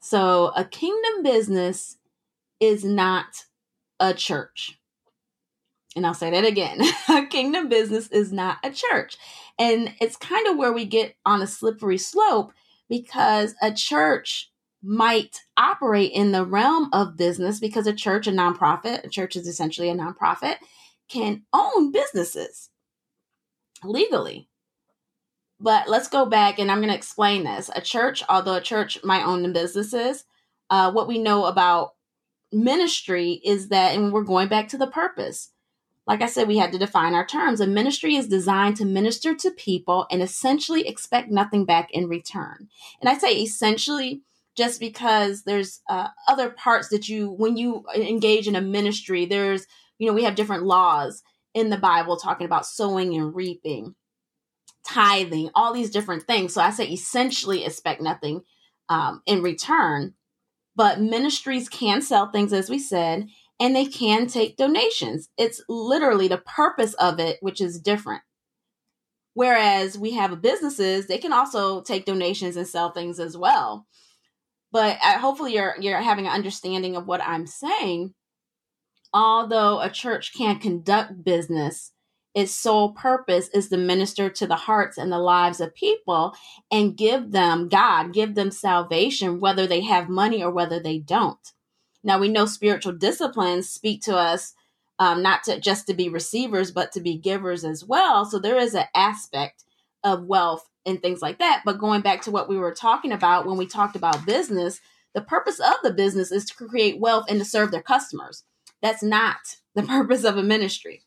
So 0.00 0.52
a 0.56 0.64
kingdom 0.64 1.24
business 1.24 1.96
is 2.60 2.84
not 2.84 3.44
a 3.98 4.14
church. 4.14 4.78
And 5.96 6.06
I'll 6.06 6.14
say 6.14 6.30
that 6.30 6.44
again. 6.44 6.80
a 7.08 7.26
kingdom 7.26 7.68
business 7.68 8.08
is 8.08 8.32
not 8.32 8.58
a 8.62 8.70
church. 8.70 9.16
And 9.58 9.94
it's 10.00 10.16
kind 10.16 10.46
of 10.46 10.56
where 10.56 10.72
we 10.72 10.84
get 10.84 11.16
on 11.24 11.42
a 11.42 11.46
slippery 11.46 11.98
slope 11.98 12.52
because 12.88 13.54
a 13.60 13.72
church 13.72 14.52
might 14.82 15.40
operate 15.56 16.12
in 16.12 16.30
the 16.30 16.44
realm 16.44 16.88
of 16.92 17.16
business 17.16 17.58
because 17.58 17.86
a 17.88 17.92
church, 17.92 18.28
a 18.28 18.30
nonprofit, 18.30 19.02
a 19.04 19.08
church 19.08 19.34
is 19.34 19.48
essentially 19.48 19.88
a 19.88 19.94
nonprofit, 19.94 20.56
can 21.08 21.42
own 21.52 21.90
businesses 21.90 22.70
legally. 23.82 24.48
But 25.58 25.88
let's 25.88 26.08
go 26.08 26.26
back 26.26 26.58
and 26.58 26.70
I'm 26.70 26.78
going 26.78 26.90
to 26.90 26.96
explain 26.96 27.44
this. 27.44 27.70
A 27.74 27.80
church, 27.80 28.22
although 28.28 28.56
a 28.56 28.60
church 28.60 28.98
might 29.02 29.24
own 29.24 29.42
the 29.42 29.48
businesses, 29.48 30.24
uh, 30.68 30.92
what 30.92 31.08
we 31.08 31.18
know 31.18 31.46
about 31.46 31.94
ministry 32.52 33.40
is 33.44 33.68
that, 33.68 33.94
and 33.94 34.12
we're 34.12 34.24
going 34.24 34.48
back 34.48 34.68
to 34.68 34.78
the 34.78 34.86
purpose. 34.86 35.50
Like 36.06 36.22
I 36.22 36.26
said, 36.26 36.46
we 36.46 36.58
had 36.58 36.72
to 36.72 36.78
define 36.78 37.14
our 37.14 37.26
terms. 37.26 37.60
A 37.60 37.66
ministry 37.66 38.14
is 38.14 38.28
designed 38.28 38.76
to 38.76 38.84
minister 38.84 39.34
to 39.34 39.50
people 39.50 40.06
and 40.10 40.22
essentially 40.22 40.86
expect 40.86 41.30
nothing 41.30 41.64
back 41.64 41.90
in 41.90 42.08
return. 42.08 42.68
And 43.00 43.08
I 43.08 43.18
say 43.18 43.32
essentially 43.34 44.22
just 44.56 44.78
because 44.78 45.42
there's 45.42 45.80
uh, 45.88 46.08
other 46.28 46.50
parts 46.50 46.88
that 46.88 47.08
you, 47.08 47.30
when 47.30 47.56
you 47.56 47.84
engage 47.94 48.46
in 48.46 48.56
a 48.56 48.60
ministry, 48.60 49.26
there's, 49.26 49.66
you 49.98 50.06
know, 50.06 50.14
we 50.14 50.24
have 50.24 50.34
different 50.34 50.62
laws 50.62 51.22
in 51.54 51.70
the 51.70 51.76
Bible 51.76 52.16
talking 52.16 52.46
about 52.46 52.66
sowing 52.66 53.14
and 53.14 53.34
reaping, 53.34 53.94
tithing, 54.86 55.50
all 55.54 55.72
these 55.72 55.90
different 55.90 56.24
things. 56.24 56.54
So 56.54 56.60
I 56.60 56.70
say 56.70 56.86
essentially 56.86 57.64
expect 57.64 58.00
nothing 58.00 58.42
um, 58.88 59.22
in 59.26 59.42
return. 59.42 60.14
But 60.74 61.00
ministries 61.00 61.68
can 61.68 62.02
sell 62.02 62.30
things, 62.30 62.52
as 62.52 62.68
we 62.68 62.78
said, 62.78 63.28
and 63.58 63.74
they 63.74 63.86
can 63.86 64.26
take 64.26 64.56
donations. 64.56 65.28
It's 65.38 65.62
literally 65.68 66.28
the 66.28 66.38
purpose 66.38 66.94
of 66.94 67.18
it, 67.18 67.38
which 67.40 67.60
is 67.60 67.80
different. 67.80 68.22
Whereas 69.32 69.98
we 69.98 70.12
have 70.12 70.40
businesses, 70.42 71.06
they 71.06 71.18
can 71.18 71.32
also 71.32 71.82
take 71.82 72.04
donations 72.04 72.56
and 72.56 72.66
sell 72.66 72.92
things 72.92 73.18
as 73.20 73.36
well. 73.36 73.86
But 74.72 74.98
uh, 75.02 75.18
hopefully, 75.18 75.54
you're 75.54 75.76
you're 75.80 76.00
having 76.00 76.26
an 76.26 76.32
understanding 76.32 76.96
of 76.96 77.06
what 77.06 77.22
I'm 77.22 77.46
saying. 77.46 78.14
Although 79.12 79.80
a 79.80 79.88
church 79.88 80.32
can 80.36 80.58
conduct 80.58 81.24
business, 81.24 81.92
its 82.36 82.54
sole 82.54 82.92
purpose 82.92 83.48
is 83.48 83.70
to 83.70 83.78
minister 83.78 84.28
to 84.28 84.46
the 84.46 84.56
hearts 84.56 84.98
and 84.98 85.10
the 85.10 85.18
lives 85.18 85.58
of 85.58 85.74
people 85.74 86.36
and 86.70 86.94
give 86.96 87.32
them 87.32 87.66
God, 87.66 88.12
give 88.12 88.34
them 88.34 88.50
salvation, 88.50 89.40
whether 89.40 89.66
they 89.66 89.80
have 89.80 90.10
money 90.10 90.44
or 90.44 90.50
whether 90.50 90.78
they 90.78 90.98
don't. 90.98 91.52
Now 92.04 92.18
we 92.18 92.28
know 92.28 92.44
spiritual 92.44 92.92
disciplines 92.92 93.70
speak 93.70 94.02
to 94.02 94.14
us 94.14 94.52
um, 94.98 95.22
not 95.22 95.44
to 95.44 95.58
just 95.58 95.86
to 95.86 95.94
be 95.94 96.10
receivers, 96.10 96.70
but 96.70 96.92
to 96.92 97.00
be 97.00 97.16
givers 97.16 97.64
as 97.64 97.84
well. 97.86 98.26
So 98.26 98.38
there 98.38 98.58
is 98.58 98.74
an 98.74 98.84
aspect 98.94 99.64
of 100.04 100.26
wealth 100.26 100.68
and 100.84 101.00
things 101.00 101.22
like 101.22 101.38
that. 101.38 101.62
But 101.64 101.78
going 101.78 102.02
back 102.02 102.20
to 102.22 102.30
what 102.30 102.50
we 102.50 102.58
were 102.58 102.74
talking 102.74 103.12
about 103.12 103.46
when 103.46 103.56
we 103.56 103.66
talked 103.66 103.96
about 103.96 104.26
business, 104.26 104.80
the 105.14 105.22
purpose 105.22 105.58
of 105.58 105.76
the 105.82 105.92
business 105.92 106.30
is 106.30 106.44
to 106.44 106.54
create 106.54 107.00
wealth 107.00 107.24
and 107.30 107.38
to 107.38 107.46
serve 107.46 107.70
their 107.70 107.82
customers. 107.82 108.44
That's 108.82 109.02
not 109.02 109.38
the 109.74 109.82
purpose 109.94 110.24
of 110.24 110.36
a 110.36 110.42
ministry. 110.42 111.02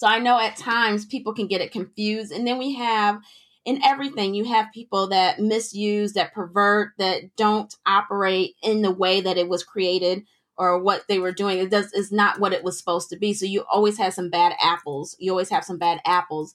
So 0.00 0.06
I 0.06 0.18
know 0.18 0.40
at 0.40 0.56
times 0.56 1.04
people 1.04 1.34
can 1.34 1.46
get 1.46 1.60
it 1.60 1.72
confused. 1.72 2.32
And 2.32 2.46
then 2.46 2.56
we 2.56 2.74
have 2.76 3.20
in 3.66 3.84
everything, 3.84 4.34
you 4.34 4.46
have 4.46 4.72
people 4.72 5.08
that 5.08 5.40
misuse, 5.40 6.14
that 6.14 6.32
pervert, 6.32 6.92
that 6.96 7.36
don't 7.36 7.74
operate 7.84 8.54
in 8.62 8.80
the 8.80 8.90
way 8.90 9.20
that 9.20 9.36
it 9.36 9.46
was 9.46 9.62
created 9.62 10.24
or 10.56 10.82
what 10.82 11.04
they 11.06 11.18
were 11.18 11.32
doing. 11.32 11.58
It 11.58 11.70
does 11.70 11.92
is 11.92 12.10
not 12.10 12.40
what 12.40 12.54
it 12.54 12.64
was 12.64 12.78
supposed 12.78 13.10
to 13.10 13.18
be. 13.18 13.34
So 13.34 13.44
you 13.44 13.62
always 13.70 13.98
have 13.98 14.14
some 14.14 14.30
bad 14.30 14.54
apples. 14.58 15.16
You 15.18 15.32
always 15.32 15.50
have 15.50 15.64
some 15.64 15.76
bad 15.76 16.00
apples 16.06 16.54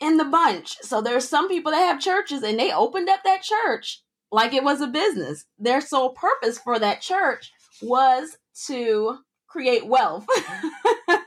in 0.00 0.16
the 0.16 0.24
bunch. 0.24 0.76
So 0.82 1.00
there's 1.00 1.28
some 1.28 1.48
people 1.48 1.72
that 1.72 1.78
have 1.78 2.00
churches 2.00 2.44
and 2.44 2.60
they 2.60 2.72
opened 2.72 3.08
up 3.08 3.24
that 3.24 3.42
church 3.42 4.04
like 4.30 4.54
it 4.54 4.62
was 4.62 4.80
a 4.80 4.86
business. 4.86 5.46
Their 5.58 5.80
sole 5.80 6.10
purpose 6.10 6.60
for 6.60 6.78
that 6.78 7.00
church 7.00 7.50
was 7.82 8.38
to 8.68 9.18
create 9.48 9.84
wealth. 9.84 10.28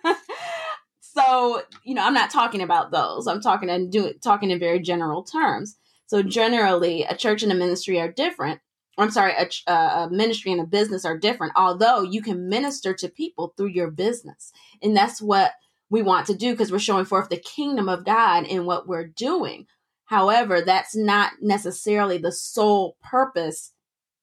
so 1.16 1.62
you 1.84 1.96
know 1.96 2.04
i'm 2.04 2.14
not 2.14 2.30
talking 2.30 2.62
about 2.62 2.92
those. 2.92 3.28
I'm 3.28 3.42
talking 3.42 3.70
and 3.70 3.92
do 3.92 4.14
talking 4.24 4.52
in 4.52 4.60
very 4.60 4.80
general 4.80 5.24
terms. 5.24 5.78
So 6.08 6.22
generally 6.22 7.04
a 7.04 7.16
church 7.16 7.42
and 7.42 7.52
a 7.52 7.56
ministry 7.56 8.00
are 8.00 8.12
different. 8.12 8.62
I'm 8.98 9.12
sorry 9.12 9.34
a, 9.34 9.72
uh, 9.72 10.06
a 10.06 10.10
ministry 10.12 10.52
and 10.52 10.62
a 10.62 10.66
business 10.66 11.06
are 11.06 11.18
different 11.18 11.54
although 11.56 12.02
you 12.02 12.22
can 12.22 12.50
minister 12.50 12.94
to 12.94 13.10
people 13.10 13.54
through 13.56 13.70
your 13.70 13.92
business. 13.92 14.52
And 14.82 14.96
that's 14.96 15.22
what 15.22 15.54
we 15.90 16.02
want 16.02 16.28
to 16.28 16.36
do 16.36 16.52
because 16.52 16.72
we're 16.72 16.80
showing 16.80 17.06
forth 17.06 17.30
the 17.30 17.38
kingdom 17.38 17.90
of 17.90 18.06
god 18.06 18.46
in 18.46 18.66
what 18.66 18.88
we're 18.88 19.08
doing. 19.08 19.68
However 20.06 20.62
that's 20.62 20.96
not 20.96 21.34
necessarily 21.42 22.18
the 22.18 22.32
sole 22.32 22.98
purpose 23.04 23.72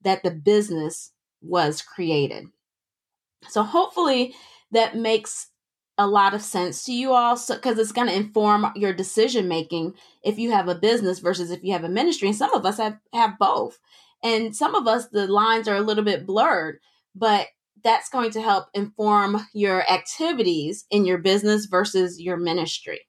that 0.03 0.23
the 0.23 0.31
business 0.31 1.13
was 1.41 1.83
created. 1.83 2.47
So 3.49 3.63
hopefully 3.63 4.35
that 4.71 4.97
makes 4.97 5.49
a 6.03 6.07
lot 6.07 6.35
of 6.35 6.43
sense 6.43 6.85
to 6.85 6.93
you 6.93 7.13
all 7.13 7.39
because 7.49 7.79
it's 7.79 7.93
going 7.93 8.09
to 8.09 8.15
inform 8.15 8.73
your 8.75 8.93
decision 8.93 9.49
making 9.49 9.95
if 10.23 10.39
you 10.39 10.51
have 10.51 10.69
a 10.69 10.75
business 10.75 11.19
versus 11.19 11.51
if 11.51 11.63
you 11.63 11.73
have 11.73 11.85
a 11.85 11.89
ministry 11.89 12.29
and 12.29 12.37
some 12.37 12.53
of 12.53 12.67
us 12.67 12.79
have 12.79 12.99
have 13.13 13.39
both. 13.39 13.79
And 14.23 14.55
some 14.55 14.75
of 14.75 14.87
us 14.87 15.09
the 15.09 15.27
lines 15.27 15.69
are 15.69 15.77
a 15.77 15.83
little 15.83 16.05
bit 16.05 16.27
blurred 16.27 16.79
but 17.15 17.49
that's 17.85 18.09
going 18.09 18.31
to 18.31 18.41
help 18.41 18.69
inform 18.75 19.47
your 19.53 19.91
activities 19.91 20.87
in 20.91 21.05
your 21.05 21.19
business 21.19 21.67
versus 21.67 22.21
your 22.21 22.37
ministry. 22.37 23.01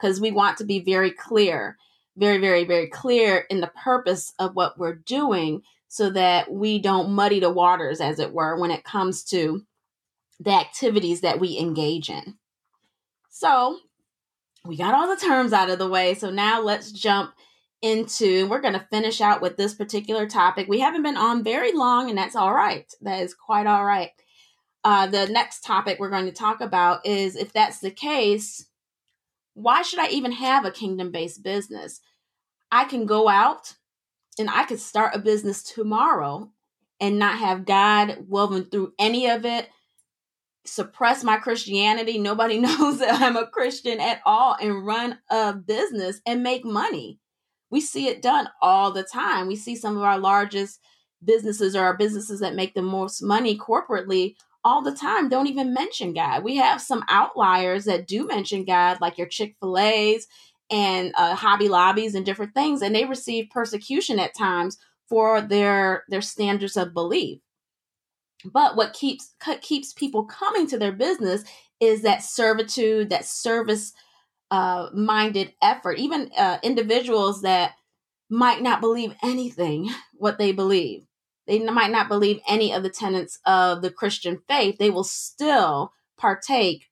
Because 0.00 0.20
we 0.20 0.30
want 0.30 0.58
to 0.58 0.64
be 0.64 0.80
very 0.80 1.10
clear 1.10 1.76
very 2.16 2.38
very 2.38 2.64
very 2.64 2.88
clear 2.88 3.44
in 3.50 3.60
the 3.60 3.72
purpose 3.82 4.32
of 4.38 4.54
what 4.54 4.78
we're 4.78 4.94
doing 4.94 5.62
so 5.88 6.10
that 6.10 6.50
we 6.50 6.78
don't 6.80 7.10
muddy 7.10 7.40
the 7.40 7.50
waters 7.50 8.00
as 8.00 8.18
it 8.18 8.32
were 8.32 8.58
when 8.58 8.70
it 8.70 8.84
comes 8.84 9.22
to 9.24 9.62
the 10.44 10.52
activities 10.52 11.22
that 11.22 11.40
we 11.40 11.58
engage 11.58 12.08
in. 12.08 12.36
So, 13.30 13.78
we 14.64 14.76
got 14.76 14.94
all 14.94 15.08
the 15.08 15.20
terms 15.20 15.52
out 15.52 15.70
of 15.70 15.78
the 15.78 15.88
way. 15.88 16.14
So, 16.14 16.30
now 16.30 16.60
let's 16.60 16.92
jump 16.92 17.34
into, 17.82 18.46
we're 18.48 18.60
going 18.60 18.74
to 18.74 18.86
finish 18.90 19.20
out 19.20 19.42
with 19.42 19.56
this 19.56 19.74
particular 19.74 20.26
topic. 20.26 20.68
We 20.68 20.80
haven't 20.80 21.02
been 21.02 21.16
on 21.16 21.44
very 21.44 21.72
long, 21.72 22.08
and 22.08 22.16
that's 22.16 22.36
all 22.36 22.54
right. 22.54 22.90
That 23.02 23.22
is 23.22 23.34
quite 23.34 23.66
all 23.66 23.84
right. 23.84 24.10
Uh, 24.84 25.06
the 25.06 25.26
next 25.26 25.64
topic 25.64 25.98
we're 25.98 26.10
going 26.10 26.26
to 26.26 26.32
talk 26.32 26.60
about 26.60 27.04
is 27.06 27.36
if 27.36 27.52
that's 27.52 27.80
the 27.80 27.90
case, 27.90 28.66
why 29.54 29.82
should 29.82 29.98
I 29.98 30.08
even 30.08 30.32
have 30.32 30.64
a 30.64 30.70
kingdom 30.70 31.10
based 31.10 31.42
business? 31.42 32.00
I 32.70 32.84
can 32.84 33.06
go 33.06 33.28
out 33.28 33.74
and 34.38 34.50
I 34.50 34.64
could 34.64 34.80
start 34.80 35.14
a 35.14 35.18
business 35.18 35.62
tomorrow 35.62 36.50
and 37.00 37.18
not 37.18 37.38
have 37.38 37.64
God 37.64 38.26
woven 38.28 38.64
through 38.64 38.94
any 38.98 39.28
of 39.28 39.44
it, 39.44 39.68
suppress 40.66 41.24
my 41.24 41.36
Christianity. 41.36 42.18
Nobody 42.18 42.58
knows 42.60 42.98
that 42.98 43.20
I'm 43.20 43.36
a 43.36 43.46
Christian 43.46 44.00
at 44.00 44.20
all 44.24 44.56
and 44.60 44.86
run 44.86 45.18
a 45.30 45.52
business 45.52 46.20
and 46.26 46.42
make 46.42 46.64
money. 46.64 47.18
We 47.70 47.80
see 47.80 48.08
it 48.08 48.22
done 48.22 48.48
all 48.62 48.92
the 48.92 49.02
time. 49.02 49.46
We 49.46 49.56
see 49.56 49.76
some 49.76 49.96
of 49.96 50.02
our 50.02 50.18
largest 50.18 50.80
businesses 51.24 51.74
or 51.74 51.82
our 51.82 51.96
businesses 51.96 52.40
that 52.40 52.54
make 52.54 52.74
the 52.74 52.82
most 52.82 53.22
money 53.22 53.58
corporately 53.58 54.34
all 54.64 54.82
the 54.82 54.94
time 54.94 55.28
don't 55.28 55.46
even 55.46 55.74
mention 55.74 56.14
God. 56.14 56.42
We 56.42 56.56
have 56.56 56.80
some 56.80 57.04
outliers 57.08 57.84
that 57.84 58.06
do 58.06 58.26
mention 58.26 58.64
God, 58.64 59.00
like 59.00 59.18
your 59.18 59.26
Chick 59.26 59.56
fil 59.60 59.78
A's 59.78 60.26
and 60.70 61.12
uh, 61.16 61.34
Hobby 61.34 61.68
Lobbies 61.68 62.14
and 62.14 62.24
different 62.24 62.54
things, 62.54 62.80
and 62.80 62.94
they 62.94 63.04
receive 63.04 63.50
persecution 63.50 64.18
at 64.18 64.34
times 64.36 64.78
for 65.08 65.42
their 65.42 66.04
their 66.08 66.22
standards 66.22 66.76
of 66.76 66.94
belief. 66.94 67.40
But 68.44 68.76
what 68.76 68.92
keeps 68.92 69.34
keeps 69.62 69.92
people 69.92 70.24
coming 70.24 70.66
to 70.68 70.78
their 70.78 70.92
business 70.92 71.44
is 71.80 72.02
that 72.02 72.22
servitude, 72.22 73.10
that 73.10 73.24
service 73.24 73.92
uh, 74.50 74.88
minded 74.94 75.54
effort. 75.62 75.98
Even 75.98 76.30
uh, 76.36 76.58
individuals 76.62 77.42
that 77.42 77.72
might 78.30 78.62
not 78.62 78.80
believe 78.80 79.14
anything 79.22 79.90
what 80.14 80.38
they 80.38 80.52
believe, 80.52 81.06
they 81.46 81.58
might 81.60 81.90
not 81.90 82.08
believe 82.08 82.40
any 82.48 82.72
of 82.72 82.82
the 82.82 82.90
tenets 82.90 83.38
of 83.46 83.82
the 83.82 83.90
Christian 83.90 84.40
faith. 84.48 84.78
They 84.78 84.90
will 84.90 85.04
still 85.04 85.92
partake 86.16 86.88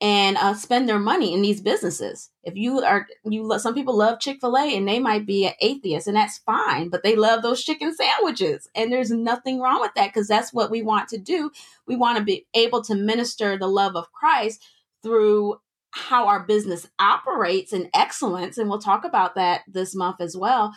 and 0.00 0.36
uh, 0.36 0.52
spend 0.52 0.88
their 0.88 0.98
money 0.98 1.32
in 1.32 1.40
these 1.40 1.60
businesses. 1.60 2.30
If 2.42 2.54
you 2.56 2.80
are, 2.80 3.06
you 3.24 3.58
some 3.58 3.74
people 3.74 3.96
love 3.96 4.20
Chick 4.20 4.38
Fil 4.40 4.56
A 4.56 4.76
and 4.76 4.86
they 4.86 4.98
might 4.98 5.26
be 5.26 5.46
an 5.46 5.54
atheist, 5.60 6.06
and 6.06 6.16
that's 6.16 6.38
fine. 6.38 6.90
But 6.90 7.02
they 7.02 7.16
love 7.16 7.42
those 7.42 7.62
chicken 7.62 7.94
sandwiches, 7.94 8.68
and 8.74 8.92
there's 8.92 9.10
nothing 9.10 9.60
wrong 9.60 9.80
with 9.80 9.92
that 9.96 10.12
because 10.12 10.28
that's 10.28 10.52
what 10.52 10.70
we 10.70 10.82
want 10.82 11.08
to 11.10 11.18
do. 11.18 11.50
We 11.86 11.96
want 11.96 12.18
to 12.18 12.24
be 12.24 12.46
able 12.54 12.82
to 12.84 12.94
minister 12.94 13.56
the 13.56 13.68
love 13.68 13.96
of 13.96 14.12
Christ 14.12 14.62
through 15.02 15.60
how 15.92 16.26
our 16.26 16.40
business 16.40 16.86
operates 16.98 17.72
in 17.72 17.88
excellence, 17.94 18.58
and 18.58 18.68
we'll 18.68 18.78
talk 18.78 19.04
about 19.04 19.34
that 19.36 19.62
this 19.66 19.94
month 19.94 20.20
as 20.20 20.36
well. 20.36 20.74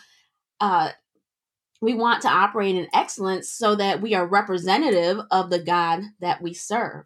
Uh, 0.62 0.92
we 1.82 1.94
want 1.94 2.22
to 2.22 2.30
operate 2.30 2.76
in 2.76 2.88
excellence 2.94 3.50
so 3.50 3.76
that 3.76 4.02
we 4.02 4.14
are 4.14 4.26
representative 4.26 5.20
of 5.32 5.50
the 5.50 5.60
God 5.60 6.04
that 6.20 6.42
we 6.42 6.54
serve. 6.54 7.06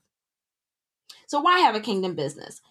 So 1.33 1.41
why 1.41 1.61
have 1.61 1.73
a 1.73 1.79
kingdom 1.79 2.13
business? 2.13 2.61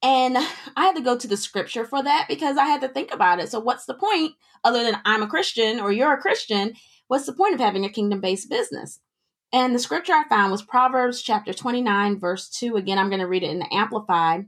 And 0.00 0.36
I 0.76 0.84
had 0.84 0.94
to 0.94 1.02
go 1.02 1.18
to 1.18 1.26
the 1.26 1.36
scripture 1.36 1.84
for 1.84 2.04
that 2.04 2.26
because 2.28 2.56
I 2.56 2.66
had 2.66 2.80
to 2.82 2.88
think 2.88 3.12
about 3.12 3.40
it. 3.40 3.50
So, 3.50 3.58
what's 3.58 3.84
the 3.84 3.94
point 3.94 4.34
other 4.62 4.84
than 4.84 5.00
I'm 5.04 5.24
a 5.24 5.26
Christian 5.26 5.80
or 5.80 5.90
you're 5.90 6.12
a 6.12 6.20
Christian? 6.20 6.74
What's 7.08 7.26
the 7.26 7.32
point 7.32 7.54
of 7.54 7.58
having 7.58 7.84
a 7.84 7.90
kingdom 7.90 8.20
based 8.20 8.48
business? 8.48 9.00
And 9.52 9.74
the 9.74 9.80
scripture 9.80 10.12
I 10.12 10.22
found 10.28 10.52
was 10.52 10.62
Proverbs 10.62 11.20
chapter 11.20 11.52
29, 11.52 12.20
verse 12.20 12.48
2. 12.48 12.76
Again, 12.76 12.96
I'm 12.96 13.08
going 13.08 13.18
to 13.18 13.26
read 13.26 13.42
it 13.42 13.50
in 13.50 13.58
the 13.58 13.74
Amplified. 13.74 14.46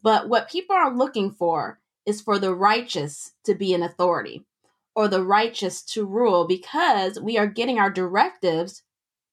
But 0.00 0.28
what 0.28 0.48
people 0.48 0.76
are 0.76 0.96
looking 0.96 1.32
for 1.32 1.80
is 2.06 2.20
for 2.20 2.38
the 2.38 2.54
righteous 2.54 3.32
to 3.44 3.56
be 3.56 3.74
in 3.74 3.82
authority 3.82 4.44
or 4.94 5.08
the 5.08 5.24
righteous 5.24 5.82
to 5.82 6.06
rule 6.06 6.46
because 6.46 7.18
we 7.18 7.38
are 7.38 7.48
getting 7.48 7.80
our 7.80 7.90
directives 7.90 8.84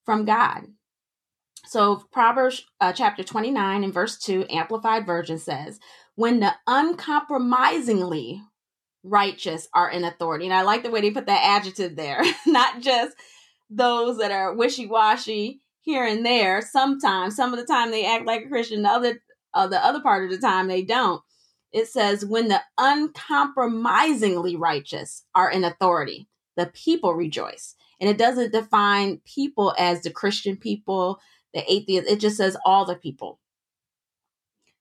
from 0.03 0.25
God. 0.25 0.63
So, 1.71 2.03
Proverbs 2.11 2.65
uh, 2.81 2.91
chapter 2.91 3.23
29 3.23 3.85
and 3.85 3.93
verse 3.93 4.17
2, 4.17 4.47
Amplified 4.49 5.05
Version 5.05 5.39
says, 5.39 5.79
When 6.15 6.41
the 6.41 6.51
uncompromisingly 6.67 8.43
righteous 9.03 9.69
are 9.73 9.89
in 9.89 10.03
authority. 10.03 10.43
And 10.43 10.53
I 10.53 10.63
like 10.63 10.83
the 10.83 10.91
way 10.91 10.99
they 10.99 11.11
put 11.11 11.27
that 11.27 11.45
adjective 11.45 11.95
there, 11.95 12.23
not 12.45 12.81
just 12.81 13.15
those 13.69 14.17
that 14.17 14.33
are 14.33 14.53
wishy 14.53 14.85
washy 14.85 15.61
here 15.79 16.05
and 16.05 16.25
there. 16.25 16.61
Sometimes, 16.61 17.37
some 17.37 17.53
of 17.53 17.59
the 17.61 17.65
time 17.65 17.89
they 17.89 18.05
act 18.05 18.25
like 18.25 18.43
a 18.43 18.49
Christian, 18.49 18.81
the 18.81 18.89
other, 18.89 19.23
uh, 19.53 19.67
the 19.67 19.81
other 19.81 20.01
part 20.01 20.25
of 20.25 20.29
the 20.29 20.45
time 20.45 20.67
they 20.67 20.81
don't. 20.81 21.21
It 21.71 21.87
says, 21.87 22.25
When 22.25 22.49
the 22.49 22.59
uncompromisingly 22.79 24.57
righteous 24.57 25.23
are 25.33 25.49
in 25.49 25.63
authority, 25.63 26.27
the 26.57 26.65
people 26.65 27.13
rejoice. 27.13 27.75
And 28.01 28.09
it 28.09 28.17
doesn't 28.17 28.51
define 28.51 29.21
people 29.23 29.73
as 29.77 30.01
the 30.01 30.09
Christian 30.09 30.57
people, 30.57 31.21
the 31.53 31.72
atheist. 31.72 32.10
It 32.10 32.20
just 32.20 32.38
says 32.38 32.58
all 32.65 32.86
the 32.86 32.96
people. 32.96 33.39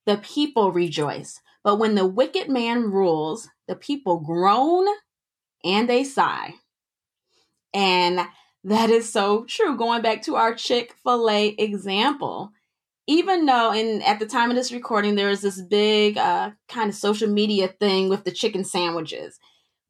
The 0.07 0.19
people 0.19 0.73
rejoice. 0.73 1.41
But 1.63 1.77
when 1.77 1.95
the 1.95 2.07
wicked 2.07 2.49
man 2.49 2.91
rules, 2.91 3.49
the 3.69 3.77
people 3.77 4.19
groan 4.19 4.87
and 5.65 5.89
they 5.89 6.05
sigh. 6.05 6.55
And 7.75 8.21
that 8.65 8.91
is 8.91 9.13
so 9.13 9.45
true. 9.45 9.77
Going 9.77 10.03
back 10.03 10.23
to 10.23 10.37
our 10.37 10.55
Chick 10.55 10.95
fil 11.03 11.31
A 11.31 11.49
example, 11.49 12.51
even 13.07 13.47
though 13.47 13.73
in 13.73 14.03
at 14.03 14.19
the 14.19 14.27
time 14.27 14.51
of 14.51 14.57
this 14.57 14.73
recording 14.73 15.17
there 15.17 15.31
is 15.31 15.43
this 15.43 15.61
big 15.61 16.17
uh, 16.17 16.51
kind 16.69 16.89
of 16.89 16.95
social 16.95 17.29
media 17.29 17.69
thing 17.69 18.09
with 18.09 18.25
the 18.25 18.33
chicken 18.33 18.65
sandwiches 18.65 19.39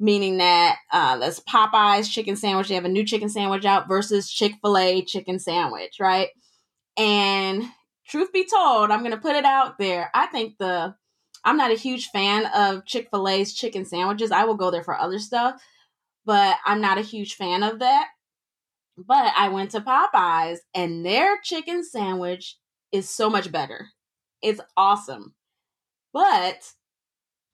meaning 0.00 0.38
that 0.38 0.78
uh, 0.90 1.18
there's 1.18 1.40
Popeye's 1.40 2.08
chicken 2.08 2.34
sandwich. 2.34 2.68
They 2.68 2.74
have 2.74 2.86
a 2.86 2.88
new 2.88 3.04
chicken 3.04 3.28
sandwich 3.28 3.66
out 3.66 3.86
versus 3.86 4.30
Chick 4.30 4.54
fil 4.62 4.78
A 4.78 5.04
chicken 5.04 5.38
sandwich, 5.38 5.98
right? 6.00 6.30
And 7.00 7.64
truth 8.06 8.30
be 8.30 8.44
told, 8.44 8.90
I'm 8.90 9.00
going 9.00 9.12
to 9.12 9.16
put 9.16 9.34
it 9.34 9.46
out 9.46 9.78
there. 9.78 10.10
I 10.14 10.26
think 10.26 10.58
the, 10.58 10.94
I'm 11.46 11.56
not 11.56 11.70
a 11.70 11.76
huge 11.76 12.08
fan 12.08 12.44
of 12.54 12.84
Chick 12.84 13.08
fil 13.10 13.26
A's 13.26 13.54
chicken 13.54 13.86
sandwiches. 13.86 14.30
I 14.30 14.44
will 14.44 14.54
go 14.54 14.70
there 14.70 14.84
for 14.84 14.94
other 14.94 15.18
stuff, 15.18 15.62
but 16.26 16.58
I'm 16.66 16.82
not 16.82 16.98
a 16.98 17.02
huge 17.02 17.36
fan 17.36 17.62
of 17.62 17.78
that. 17.78 18.08
But 18.98 19.32
I 19.34 19.48
went 19.48 19.70
to 19.70 19.80
Popeyes 19.80 20.58
and 20.74 21.06
their 21.06 21.40
chicken 21.42 21.82
sandwich 21.82 22.58
is 22.92 23.08
so 23.08 23.30
much 23.30 23.50
better. 23.50 23.88
It's 24.42 24.60
awesome. 24.76 25.34
But 26.12 26.70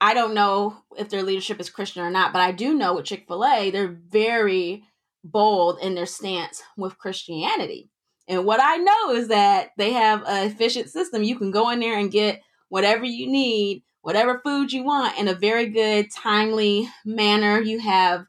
I 0.01 0.13
don't 0.13 0.33
know 0.33 0.75
if 0.97 1.07
their 1.07 1.23
leadership 1.23 1.61
is 1.61 1.69
Christian 1.69 2.03
or 2.03 2.11
not, 2.11 2.33
but 2.33 2.41
I 2.41 2.51
do 2.51 2.73
know 2.73 2.95
with 2.95 3.05
Chick 3.05 3.23
fil 3.29 3.45
A, 3.45 3.71
they're 3.71 3.97
very 4.09 4.83
bold 5.23 5.79
in 5.81 5.95
their 5.95 6.05
stance 6.05 6.61
with 6.75 6.97
Christianity. 6.97 7.91
And 8.27 8.45
what 8.45 8.59
I 8.61 8.77
know 8.77 9.11
is 9.11 9.29
that 9.29 9.69
they 9.77 9.93
have 9.93 10.23
an 10.25 10.47
efficient 10.47 10.89
system. 10.89 11.23
You 11.23 11.37
can 11.37 11.51
go 11.51 11.69
in 11.69 11.79
there 11.79 11.97
and 11.97 12.11
get 12.11 12.41
whatever 12.69 13.05
you 13.05 13.27
need, 13.27 13.83
whatever 14.01 14.41
food 14.43 14.71
you 14.71 14.83
want 14.83 15.17
in 15.17 15.27
a 15.27 15.33
very 15.33 15.67
good, 15.67 16.11
timely 16.11 16.89
manner. 17.05 17.61
You 17.61 17.79
have 17.79 18.25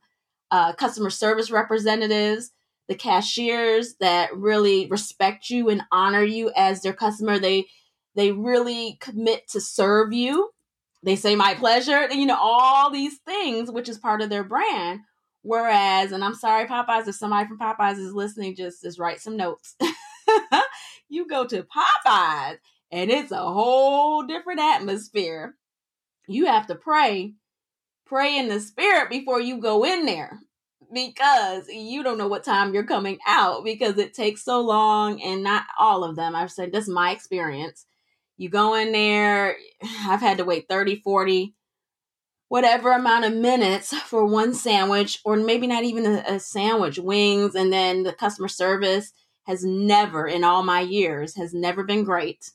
uh, 0.50 0.72
customer 0.74 1.10
service 1.10 1.50
representatives, 1.50 2.52
the 2.86 2.94
cashiers 2.94 3.96
that 4.00 4.36
really 4.36 4.86
respect 4.86 5.50
you 5.50 5.68
and 5.68 5.82
honor 5.90 6.22
you 6.22 6.52
as 6.56 6.82
their 6.82 6.94
customer. 6.94 7.38
They 7.38 7.66
they 8.14 8.32
really 8.32 8.98
commit 9.00 9.48
to 9.50 9.60
serve 9.60 10.12
you 10.12 10.50
they 11.02 11.16
say 11.16 11.36
my 11.36 11.54
pleasure, 11.54 12.08
you 12.12 12.26
know, 12.26 12.38
all 12.38 12.90
these 12.90 13.18
things, 13.18 13.70
which 13.70 13.88
is 13.88 13.98
part 13.98 14.20
of 14.20 14.30
their 14.30 14.44
brand. 14.44 15.00
Whereas, 15.48 16.12
and 16.12 16.22
I'm 16.22 16.34
sorry, 16.34 16.66
Popeyes, 16.66 17.08
if 17.08 17.14
somebody 17.14 17.48
from 17.48 17.58
Popeyes 17.58 17.96
is 17.96 18.12
listening, 18.12 18.54
just 18.54 18.82
just 18.82 18.98
write 18.98 19.18
some 19.18 19.34
notes. 19.34 19.76
you 21.08 21.26
go 21.26 21.46
to 21.46 21.64
Popeyes 21.64 22.58
and 22.92 23.10
it's 23.10 23.32
a 23.32 23.38
whole 23.38 24.26
different 24.26 24.60
atmosphere. 24.60 25.54
You 26.26 26.44
have 26.44 26.66
to 26.66 26.74
pray, 26.74 27.32
pray 28.04 28.36
in 28.36 28.48
the 28.48 28.60
spirit 28.60 29.08
before 29.08 29.40
you 29.40 29.56
go 29.58 29.86
in 29.86 30.04
there 30.04 30.38
because 30.92 31.66
you 31.68 32.02
don't 32.02 32.18
know 32.18 32.28
what 32.28 32.44
time 32.44 32.74
you're 32.74 32.84
coming 32.84 33.16
out 33.26 33.64
because 33.64 33.96
it 33.96 34.12
takes 34.12 34.44
so 34.44 34.60
long 34.60 35.22
and 35.22 35.42
not 35.42 35.64
all 35.80 36.04
of 36.04 36.14
them. 36.14 36.36
I've 36.36 36.52
said 36.52 36.72
this 36.72 36.88
is 36.88 36.94
my 36.94 37.12
experience 37.12 37.86
you 38.38 38.48
go 38.48 38.74
in 38.74 38.92
there, 38.92 39.56
I've 40.06 40.20
had 40.20 40.38
to 40.38 40.44
wait 40.44 40.68
30, 40.68 40.96
40, 40.96 41.54
whatever 42.48 42.92
amount 42.92 43.24
of 43.24 43.34
minutes 43.34 43.94
for 43.94 44.24
one 44.24 44.54
sandwich, 44.54 45.20
or 45.24 45.36
maybe 45.36 45.66
not 45.66 45.84
even 45.84 46.06
a, 46.06 46.24
a 46.26 46.40
sandwich, 46.40 46.98
wings, 46.98 47.54
and 47.54 47.72
then 47.72 48.02
the 48.02 48.12
customer 48.12 48.48
service 48.48 49.12
has 49.46 49.64
never, 49.64 50.26
in 50.26 50.44
all 50.44 50.62
my 50.62 50.80
years, 50.80 51.36
has 51.36 51.54
never 51.54 51.82
been 51.82 52.04
great. 52.04 52.50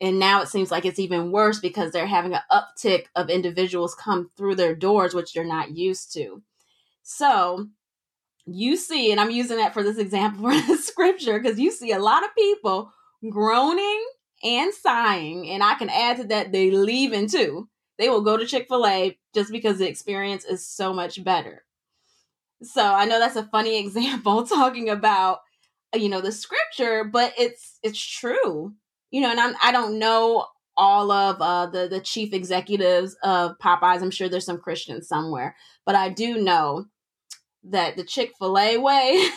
And 0.00 0.18
now 0.18 0.42
it 0.42 0.48
seems 0.48 0.70
like 0.70 0.84
it's 0.84 0.98
even 0.98 1.30
worse 1.30 1.58
because 1.58 1.90
they're 1.90 2.06
having 2.06 2.34
an 2.34 2.40
uptick 2.50 3.06
of 3.14 3.30
individuals 3.30 3.94
come 3.94 4.30
through 4.36 4.56
their 4.56 4.74
doors, 4.74 5.14
which 5.14 5.32
they're 5.32 5.44
not 5.44 5.76
used 5.76 6.12
to. 6.14 6.42
So 7.02 7.68
you 8.44 8.76
see, 8.76 9.10
and 9.10 9.20
I'm 9.20 9.30
using 9.30 9.56
that 9.56 9.74
for 9.74 9.82
this 9.82 9.98
example 9.98 10.50
for 10.50 10.66
the 10.66 10.76
scripture, 10.76 11.38
because 11.38 11.58
you 11.58 11.70
see 11.70 11.92
a 11.92 11.98
lot 11.98 12.24
of 12.24 12.34
people 12.36 12.92
groaning 13.28 14.04
and 14.44 14.72
sighing, 14.74 15.48
and 15.48 15.62
I 15.62 15.74
can 15.74 15.88
add 15.88 16.18
to 16.18 16.24
that 16.24 16.52
they 16.52 16.70
leaving 16.70 17.28
too. 17.28 17.68
They 17.98 18.08
will 18.08 18.22
go 18.22 18.36
to 18.36 18.46
Chick 18.46 18.66
fil 18.68 18.86
A 18.86 19.18
just 19.34 19.50
because 19.50 19.78
the 19.78 19.88
experience 19.88 20.44
is 20.44 20.66
so 20.66 20.92
much 20.92 21.22
better. 21.22 21.64
So 22.62 22.82
I 22.82 23.04
know 23.04 23.18
that's 23.18 23.36
a 23.36 23.44
funny 23.44 23.78
example 23.84 24.46
talking 24.46 24.88
about 24.88 25.40
you 25.94 26.08
know 26.08 26.20
the 26.20 26.32
scripture, 26.32 27.04
but 27.04 27.32
it's 27.38 27.78
it's 27.82 28.00
true. 28.00 28.74
You 29.10 29.20
know, 29.20 29.30
and 29.30 29.40
I'm 29.40 29.54
I 29.62 29.72
don't 29.72 29.98
know 29.98 30.46
all 30.76 31.10
of 31.10 31.40
uh, 31.40 31.66
the 31.66 31.88
the 31.88 32.00
chief 32.00 32.32
executives 32.32 33.16
of 33.22 33.58
Popeyes. 33.58 34.02
I'm 34.02 34.10
sure 34.10 34.28
there's 34.28 34.44
some 34.44 34.58
Christians 34.58 35.08
somewhere, 35.08 35.56
but 35.84 35.94
I 35.94 36.10
do 36.10 36.38
know 36.38 36.86
that 37.64 37.96
the 37.96 38.04
Chick 38.04 38.32
Fil 38.38 38.58
A 38.58 38.76
way 38.76 39.28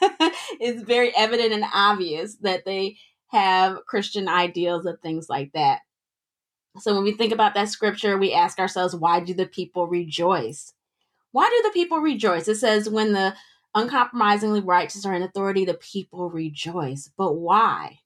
is 0.60 0.82
very 0.82 1.14
evident 1.16 1.52
and 1.52 1.64
obvious 1.72 2.36
that 2.36 2.64
they 2.64 2.96
have 3.28 3.84
Christian 3.86 4.28
ideals 4.28 4.86
of 4.86 5.00
things 5.00 5.28
like 5.28 5.52
that. 5.52 5.80
So 6.80 6.94
when 6.94 7.04
we 7.04 7.12
think 7.12 7.32
about 7.32 7.54
that 7.54 7.68
scripture, 7.68 8.18
we 8.18 8.32
ask 8.32 8.58
ourselves, 8.58 8.94
why 8.94 9.20
do 9.20 9.34
the 9.34 9.46
people 9.46 9.86
rejoice? 9.86 10.72
Why 11.32 11.48
do 11.48 11.68
the 11.68 11.72
people 11.72 11.98
rejoice? 11.98 12.48
It 12.48 12.56
says, 12.56 12.88
when 12.88 13.12
the 13.12 13.34
uncompromisingly 13.74 14.60
righteous 14.60 15.04
are 15.04 15.14
in 15.14 15.22
authority, 15.22 15.64
the 15.64 15.74
people 15.74 16.30
rejoice. 16.30 17.10
But 17.16 17.34
why? 17.34 18.00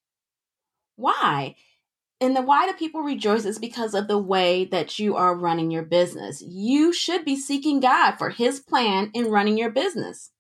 Why? 0.97 1.57
And 2.21 2.37
the 2.37 2.43
why 2.43 2.67
do 2.67 2.73
people 2.75 3.03
rejoice 3.03 3.45
is 3.45 3.59
because 3.59 3.95
of 3.95 4.07
the 4.07 4.19
way 4.19 4.65
that 4.67 4.99
you 4.99 5.17
are 5.17 5.37
running 5.37 5.73
your 5.73 5.83
business. 5.83 6.41
You 6.41 6.93
should 6.93 7.25
be 7.25 7.35
seeking 7.35 7.81
God 7.81 8.13
for 8.13 8.31
his 8.31 8.61
plan 8.61 9.11
in 9.13 9.31
running 9.31 9.59
your 9.59 9.71
business. 9.71 10.31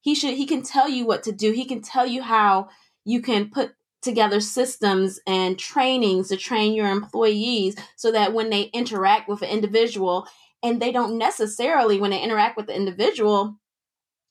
He 0.00 0.14
should 0.14 0.34
he 0.34 0.46
can 0.46 0.62
tell 0.62 0.88
you 0.88 1.06
what 1.06 1.22
to 1.24 1.32
do. 1.32 1.52
He 1.52 1.66
can 1.66 1.82
tell 1.82 2.06
you 2.06 2.22
how 2.22 2.70
you 3.04 3.22
can 3.22 3.50
put 3.50 3.74
together 4.02 4.40
systems 4.40 5.20
and 5.26 5.58
trainings 5.58 6.28
to 6.28 6.36
train 6.36 6.74
your 6.74 6.90
employees 6.90 7.76
so 7.96 8.12
that 8.12 8.32
when 8.32 8.50
they 8.50 8.62
interact 8.62 9.28
with 9.28 9.42
an 9.42 9.48
individual 9.48 10.26
and 10.62 10.80
they 10.80 10.92
don't 10.92 11.18
necessarily 11.18 12.00
when 12.00 12.10
they 12.10 12.22
interact 12.22 12.56
with 12.56 12.66
the 12.66 12.76
individual 12.76 13.58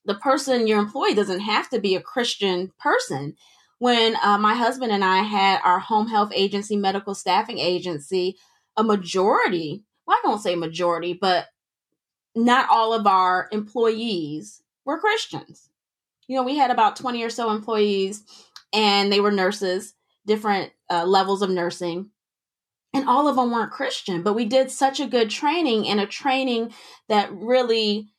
the 0.08 0.16
person 0.16 0.68
your 0.68 0.80
employee 0.80 1.14
doesn't 1.14 1.42
have 1.42 1.70
to 1.70 1.80
be 1.80 1.96
a 1.96 2.02
christian 2.02 2.72
person. 2.80 3.36
When 3.80 4.16
uh, 4.24 4.40
my 4.40 4.56
husband 4.56 4.92
and 4.92 5.04
i 5.04 5.20
had 5.20 5.60
our 5.64 5.80
home 5.80 6.08
health 6.08 6.32
agency 6.34 6.76
medical 6.76 7.14
staffing 7.14 7.60
agency 7.60 8.38
a 8.76 8.84
majority 8.84 9.84
well 10.08 10.18
i 10.18 10.28
won't 10.28 10.42
say 10.42 10.56
majority 10.56 11.14
but 11.14 11.48
not 12.36 12.70
all 12.70 12.94
of 12.94 13.06
our 13.06 13.48
employees 13.52 14.64
were 14.86 15.00
christians. 15.00 15.70
You 16.28 16.38
know 16.38 16.44
we 16.44 16.58
had 16.58 16.72
about 16.72 16.96
20 16.96 17.22
or 17.24 17.30
so 17.30 17.52
employees 17.52 18.24
and 18.78 19.12
they 19.12 19.20
were 19.20 19.32
nurses, 19.32 19.96
different 20.28 20.72
uh, 20.90 21.04
levels 21.04 21.42
of 21.42 21.50
nursing. 21.50 22.12
And 22.94 23.10
all 23.10 23.28
of 23.28 23.36
them 23.36 23.52
weren't 23.52 23.72
Christian, 23.72 24.22
but 24.22 24.36
we 24.36 24.46
did 24.46 24.70
such 24.70 25.00
a 25.00 25.08
good 25.08 25.32
training 25.32 25.88
and 25.88 26.00
a 26.00 26.06
training 26.06 26.74
that 27.10 27.34
really 27.34 28.10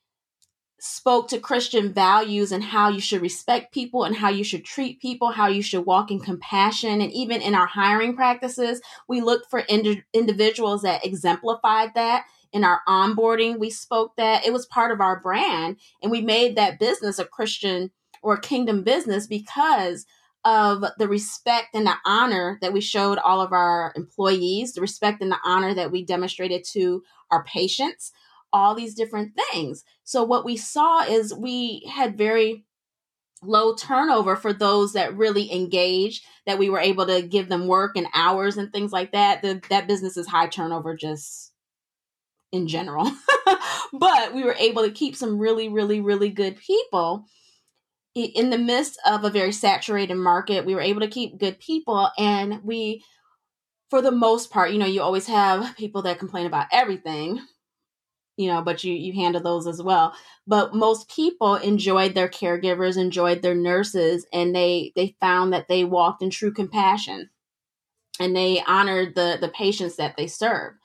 spoke 0.80 1.28
to 1.28 1.38
Christian 1.38 1.92
values 1.92 2.50
and 2.50 2.62
how 2.62 2.88
you 2.88 3.00
should 3.00 3.22
respect 3.22 3.72
people 3.72 4.02
and 4.02 4.16
how 4.16 4.30
you 4.30 4.42
should 4.42 4.64
treat 4.64 5.00
people, 5.00 5.30
how 5.30 5.46
you 5.46 5.62
should 5.62 5.86
walk 5.86 6.10
in 6.10 6.18
compassion. 6.18 7.00
And 7.00 7.12
even 7.12 7.40
in 7.40 7.54
our 7.54 7.66
hiring 7.66 8.16
practices, 8.16 8.80
we 9.08 9.20
looked 9.20 9.48
for 9.50 9.60
ind- 9.60 10.04
individuals 10.12 10.82
that 10.82 11.06
exemplified 11.06 11.94
that. 11.94 12.24
In 12.52 12.64
our 12.64 12.80
onboarding, 12.88 13.58
we 13.58 13.70
spoke 13.70 14.16
that 14.16 14.44
it 14.44 14.52
was 14.52 14.66
part 14.66 14.90
of 14.90 15.02
our 15.02 15.20
brand, 15.20 15.76
and 16.02 16.10
we 16.10 16.22
made 16.22 16.56
that 16.56 16.78
business 16.80 17.18
a 17.18 17.26
Christian 17.26 17.90
or 18.22 18.34
a 18.34 18.40
kingdom 18.40 18.82
business 18.82 19.26
because 19.26 20.06
of 20.44 20.84
the 20.98 21.08
respect 21.08 21.68
and 21.74 21.86
the 21.86 21.96
honor 22.04 22.58
that 22.60 22.72
we 22.72 22.80
showed 22.80 23.18
all 23.18 23.40
of 23.40 23.52
our 23.52 23.92
employees, 23.96 24.72
the 24.72 24.80
respect 24.80 25.20
and 25.20 25.30
the 25.30 25.38
honor 25.44 25.74
that 25.74 25.90
we 25.90 26.04
demonstrated 26.04 26.64
to 26.72 27.02
our 27.30 27.44
patients, 27.44 28.12
all 28.52 28.74
these 28.74 28.94
different 28.94 29.32
things. 29.52 29.84
So, 30.04 30.24
what 30.24 30.44
we 30.44 30.56
saw 30.56 31.02
is 31.04 31.34
we 31.34 31.90
had 31.92 32.16
very 32.16 32.64
low 33.42 33.74
turnover 33.74 34.36
for 34.36 34.52
those 34.52 34.94
that 34.94 35.16
really 35.16 35.52
engaged, 35.52 36.24
that 36.46 36.58
we 36.58 36.70
were 36.70 36.80
able 36.80 37.06
to 37.06 37.22
give 37.22 37.48
them 37.48 37.66
work 37.66 37.96
and 37.96 38.06
hours 38.14 38.56
and 38.56 38.72
things 38.72 38.92
like 38.92 39.12
that. 39.12 39.42
The, 39.42 39.60
that 39.70 39.86
business 39.86 40.16
is 40.16 40.26
high 40.26 40.48
turnover 40.48 40.96
just 40.96 41.52
in 42.52 42.66
general. 42.66 43.10
but 43.92 44.34
we 44.34 44.42
were 44.42 44.56
able 44.58 44.82
to 44.82 44.90
keep 44.90 45.14
some 45.14 45.38
really, 45.38 45.68
really, 45.68 46.00
really 46.00 46.30
good 46.30 46.56
people 46.56 47.26
in 48.24 48.50
the 48.50 48.58
midst 48.58 48.98
of 49.06 49.24
a 49.24 49.30
very 49.30 49.52
saturated 49.52 50.14
market, 50.14 50.64
we 50.64 50.74
were 50.74 50.80
able 50.80 51.00
to 51.00 51.08
keep 51.08 51.38
good 51.38 51.58
people. 51.58 52.10
And 52.18 52.62
we, 52.64 53.04
for 53.90 54.02
the 54.02 54.10
most 54.10 54.50
part, 54.50 54.72
you 54.72 54.78
know, 54.78 54.86
you 54.86 55.02
always 55.02 55.26
have 55.26 55.76
people 55.76 56.02
that 56.02 56.18
complain 56.18 56.46
about 56.46 56.66
everything, 56.72 57.40
you 58.36 58.48
know, 58.48 58.62
but 58.62 58.84
you, 58.84 58.92
you 58.92 59.12
handle 59.12 59.42
those 59.42 59.66
as 59.66 59.82
well. 59.82 60.14
But 60.46 60.74
most 60.74 61.10
people 61.10 61.56
enjoyed 61.56 62.14
their 62.14 62.28
caregivers, 62.28 62.96
enjoyed 62.96 63.42
their 63.42 63.54
nurses, 63.54 64.26
and 64.32 64.54
they, 64.54 64.92
they 64.96 65.16
found 65.20 65.52
that 65.52 65.68
they 65.68 65.84
walked 65.84 66.22
in 66.22 66.30
true 66.30 66.52
compassion 66.52 67.30
and 68.20 68.34
they 68.34 68.62
honored 68.66 69.14
the, 69.14 69.38
the 69.40 69.48
patients 69.48 69.96
that 69.96 70.16
they 70.16 70.26
served. 70.26 70.78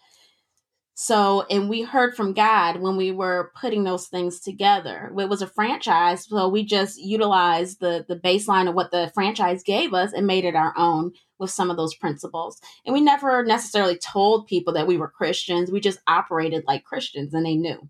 So, 0.96 1.46
and 1.50 1.70
we 1.70 1.82
heard 1.82 2.16
from 2.16 2.34
God 2.34 2.80
when 2.80 2.96
we 2.98 3.12
were 3.12 3.52
putting 3.60 3.84
those 3.84 4.08
things 4.08 4.40
together. 4.40 5.12
It 5.18 5.28
was 5.28 5.42
a 5.42 5.48
franchise, 5.48 6.26
so 6.26 6.48
we 6.48 6.64
just 6.64 7.02
utilized 7.02 7.80
the 7.80 8.06
the 8.08 8.16
baseline 8.16 8.70
of 8.70 8.76
what 8.76 8.92
the 8.92 9.12
franchise 9.14 9.64
gave 9.64 9.94
us 9.94 10.14
and 10.14 10.28
made 10.28 10.46
it 10.46 10.56
our 10.56 10.74
own 10.78 11.14
with 11.40 11.50
some 11.50 11.72
of 11.72 11.78
those 11.78 11.96
principles. 11.96 12.62
And 12.86 12.94
we 12.94 13.02
never 13.02 13.44
necessarily 13.44 13.98
told 13.98 14.46
people 14.46 14.74
that 14.74 14.86
we 14.86 14.98
were 14.98 15.08
Christians. 15.08 15.72
We 15.72 15.80
just 15.80 16.00
operated 16.08 16.64
like 16.68 16.84
Christians 16.84 17.34
and 17.34 17.46
they 17.46 17.56
knew. 17.56 17.90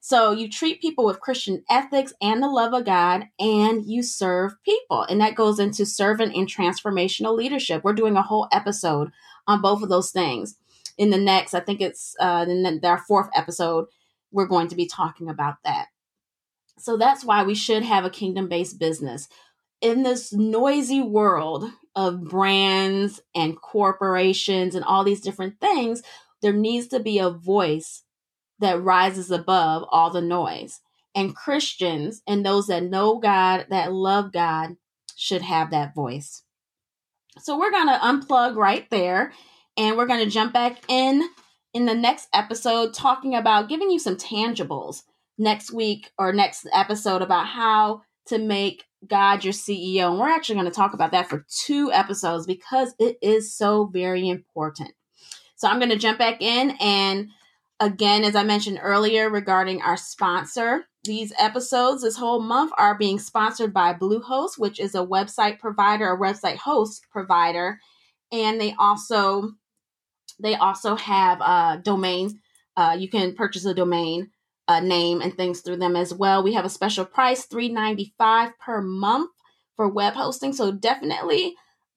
So 0.00 0.32
you 0.32 0.50
treat 0.50 0.82
people 0.82 1.06
with 1.06 1.20
Christian 1.20 1.64
ethics 1.70 2.12
and 2.20 2.42
the 2.42 2.48
love 2.48 2.74
of 2.74 2.84
God, 2.84 3.26
and 3.38 3.86
you 3.86 4.02
serve 4.02 4.52
people. 4.64 5.02
And 5.02 5.20
that 5.20 5.36
goes 5.36 5.58
into 5.60 5.86
servant 5.86 6.34
and 6.34 6.48
transformational 6.48 7.34
leadership. 7.36 7.84
We're 7.84 7.94
doing 7.94 8.16
a 8.16 8.22
whole 8.22 8.48
episode 8.52 9.12
on 9.46 9.62
both 9.62 9.82
of 9.82 9.88
those 9.88 10.10
things 10.10 10.56
in 10.96 11.10
the 11.10 11.18
next, 11.18 11.54
I 11.54 11.60
think 11.60 11.80
it's 11.80 12.14
uh, 12.20 12.46
in 12.48 12.80
our 12.84 12.98
fourth 12.98 13.28
episode, 13.34 13.86
we're 14.30 14.46
going 14.46 14.68
to 14.68 14.76
be 14.76 14.86
talking 14.86 15.28
about 15.28 15.56
that. 15.64 15.86
So 16.78 16.96
that's 16.96 17.24
why 17.24 17.42
we 17.44 17.54
should 17.54 17.82
have 17.82 18.04
a 18.04 18.10
kingdom 18.10 18.48
based 18.48 18.78
business. 18.78 19.28
In 19.80 20.02
this 20.02 20.32
noisy 20.32 21.02
world 21.02 21.70
of 21.94 22.24
brands 22.24 23.20
and 23.34 23.60
corporations 23.60 24.74
and 24.74 24.84
all 24.84 25.04
these 25.04 25.20
different 25.20 25.60
things, 25.60 26.02
there 26.42 26.52
needs 26.52 26.88
to 26.88 27.00
be 27.00 27.18
a 27.18 27.30
voice 27.30 28.02
that 28.58 28.82
rises 28.82 29.30
above 29.30 29.84
all 29.90 30.10
the 30.10 30.20
noise. 30.20 30.80
And 31.14 31.34
Christians 31.34 32.22
and 32.26 32.44
those 32.44 32.66
that 32.66 32.82
know 32.82 33.18
God, 33.18 33.66
that 33.70 33.92
love 33.92 34.32
God, 34.32 34.76
should 35.16 35.42
have 35.42 35.70
that 35.70 35.94
voice. 35.94 36.42
So 37.38 37.58
we're 37.58 37.70
going 37.70 37.88
to 37.88 37.98
unplug 37.98 38.56
right 38.56 38.88
there 38.90 39.32
and 39.76 39.96
we're 39.96 40.06
going 40.06 40.24
to 40.24 40.30
jump 40.30 40.52
back 40.52 40.78
in 40.88 41.28
in 41.72 41.86
the 41.86 41.94
next 41.94 42.28
episode 42.32 42.94
talking 42.94 43.34
about 43.34 43.68
giving 43.68 43.90
you 43.90 43.98
some 43.98 44.16
tangibles 44.16 45.02
next 45.36 45.72
week 45.72 46.12
or 46.18 46.32
next 46.32 46.66
episode 46.72 47.22
about 47.22 47.46
how 47.46 48.02
to 48.26 48.38
make 48.38 48.84
God 49.06 49.44
your 49.44 49.52
CEO. 49.52 50.10
And 50.10 50.18
we're 50.18 50.28
actually 50.28 50.54
going 50.54 50.66
to 50.66 50.70
talk 50.70 50.94
about 50.94 51.10
that 51.10 51.28
for 51.28 51.44
two 51.66 51.92
episodes 51.92 52.46
because 52.46 52.94
it 52.98 53.18
is 53.20 53.54
so 53.54 53.86
very 53.86 54.28
important. 54.28 54.92
So 55.56 55.68
I'm 55.68 55.78
going 55.78 55.90
to 55.90 55.96
jump 55.96 56.18
back 56.18 56.40
in. 56.40 56.76
And 56.80 57.28
again, 57.80 58.24
as 58.24 58.36
I 58.36 58.44
mentioned 58.44 58.78
earlier 58.80 59.28
regarding 59.28 59.82
our 59.82 59.96
sponsor, 59.96 60.84
these 61.04 61.32
episodes 61.38 62.02
this 62.02 62.16
whole 62.16 62.40
month 62.40 62.72
are 62.78 62.96
being 62.96 63.18
sponsored 63.18 63.74
by 63.74 63.92
Bluehost, 63.92 64.58
which 64.58 64.80
is 64.80 64.94
a 64.94 65.04
website 65.04 65.58
provider, 65.58 66.12
a 66.12 66.18
website 66.18 66.56
host 66.56 67.06
provider. 67.10 67.78
And 68.32 68.60
they 68.60 68.74
also 68.78 69.52
they 70.38 70.54
also 70.54 70.96
have 70.96 71.40
uh, 71.40 71.76
domain. 71.76 72.40
Uh, 72.76 72.96
you 72.98 73.08
can 73.08 73.34
purchase 73.34 73.64
a 73.64 73.74
domain 73.74 74.30
uh, 74.66 74.80
name 74.80 75.20
and 75.20 75.34
things 75.36 75.60
through 75.60 75.76
them 75.76 75.96
as 75.96 76.12
well. 76.12 76.42
We 76.42 76.54
have 76.54 76.64
a 76.64 76.70
special 76.70 77.04
price, 77.04 77.44
three 77.44 77.68
ninety 77.68 78.14
five 78.18 78.52
per 78.58 78.80
month 78.80 79.30
for 79.76 79.88
web 79.88 80.14
hosting. 80.14 80.52
So 80.52 80.72
definitely 80.72 81.54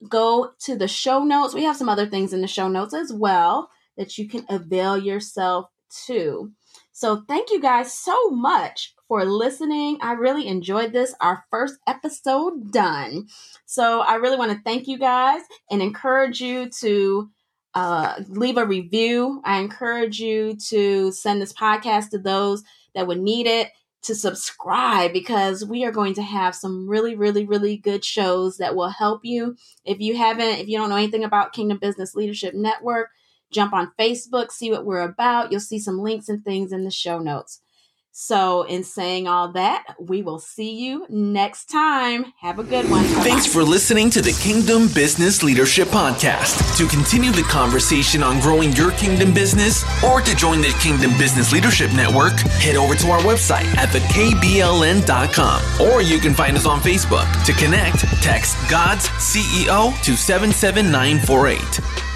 go 0.07 0.51
to 0.65 0.75
the 0.75 0.87
show 0.87 1.23
notes. 1.23 1.53
We 1.53 1.63
have 1.63 1.77
some 1.77 1.89
other 1.89 2.05
things 2.05 2.33
in 2.33 2.41
the 2.41 2.47
show 2.47 2.67
notes 2.67 2.93
as 2.93 3.11
well 3.11 3.69
that 3.97 4.17
you 4.17 4.27
can 4.27 4.45
avail 4.49 4.97
yourself 4.97 5.65
to. 6.05 6.51
So 6.91 7.23
thank 7.27 7.49
you 7.51 7.61
guys 7.61 7.93
so 7.93 8.29
much 8.29 8.93
for 9.07 9.23
listening. 9.25 9.99
I 10.01 10.13
really 10.13 10.47
enjoyed 10.47 10.93
this, 10.93 11.15
our 11.21 11.45
first 11.49 11.75
episode 11.87 12.71
done. 12.71 13.27
So 13.65 14.01
I 14.01 14.15
really 14.15 14.37
want 14.37 14.51
to 14.51 14.61
thank 14.63 14.87
you 14.87 14.97
guys 14.99 15.41
and 15.71 15.81
encourage 15.81 16.41
you 16.41 16.69
to 16.81 17.29
uh, 17.77 18.23
leave 18.29 18.57
a 18.57 18.65
review. 18.65 19.39
I 19.45 19.59
encourage 19.59 20.19
you 20.19 20.57
to 20.69 21.11
send 21.11 21.39
this 21.39 21.53
podcast 21.53 22.09
to 22.09 22.17
those 22.17 22.63
that 22.95 23.05
would 23.05 23.19
need 23.19 23.45
it, 23.45 23.69
to 24.01 24.15
subscribe 24.15 25.13
because 25.13 25.63
we 25.63 25.85
are 25.85 25.91
going 25.91 26.15
to 26.15 26.23
have 26.23 26.55
some 26.55 26.89
really, 26.89 27.15
really, 27.15 27.45
really 27.45 27.77
good 27.77 28.03
shows 28.03 28.57
that 28.57 28.75
will 28.75 28.89
help 28.89 29.21
you. 29.23 29.55
If 29.85 29.99
you 29.99 30.17
haven't, 30.17 30.57
if 30.57 30.67
you 30.67 30.75
don't 30.75 30.89
know 30.89 30.95
anything 30.95 31.23
about 31.23 31.53
Kingdom 31.53 31.77
Business 31.77 32.15
Leadership 32.15 32.55
Network, 32.55 33.09
jump 33.51 33.73
on 33.73 33.91
Facebook, 33.99 34.49
see 34.49 34.71
what 34.71 34.83
we're 34.83 35.01
about. 35.01 35.51
You'll 35.51 35.59
see 35.59 35.77
some 35.77 35.99
links 35.99 36.29
and 36.29 36.43
things 36.43 36.71
in 36.71 36.83
the 36.83 36.89
show 36.89 37.19
notes. 37.19 37.61
So, 38.19 38.63
in 38.63 38.83
saying 38.83 39.27
all 39.27 39.51
that, 39.51 39.95
we 39.99 40.23
will 40.23 40.39
see 40.39 40.71
you 40.71 41.05
next 41.07 41.65
time. 41.65 42.33
Have 42.39 42.57
a 42.57 42.63
good 42.63 42.89
one. 42.89 43.03
Thanks 43.21 43.45
for 43.45 43.61
listening 43.61 44.09
to 44.09 44.23
the 44.23 44.31
Kingdom 44.41 44.87
Business 44.91 45.43
Leadership 45.43 45.87
Podcast. 45.89 46.75
To 46.77 46.87
continue 46.87 47.31
the 47.31 47.43
conversation 47.43 48.23
on 48.23 48.39
growing 48.39 48.73
your 48.73 48.89
kingdom 48.93 49.35
business 49.35 49.85
or 50.03 50.19
to 50.21 50.35
join 50.35 50.61
the 50.61 50.75
Kingdom 50.81 51.15
Business 51.19 51.53
Leadership 51.53 51.93
Network, 51.93 52.39
head 52.57 52.75
over 52.75 52.95
to 52.95 53.11
our 53.11 53.19
website 53.19 53.67
at 53.77 53.89
thekbln.com 53.89 55.61
or 55.79 56.01
you 56.01 56.17
can 56.17 56.33
find 56.33 56.57
us 56.57 56.65
on 56.65 56.79
Facebook. 56.79 57.45
To 57.45 57.53
connect, 57.53 57.99
text 58.23 58.57
God's 58.67 59.09
CEO 59.09 59.93
to 60.01 60.17
77948. 60.17 62.06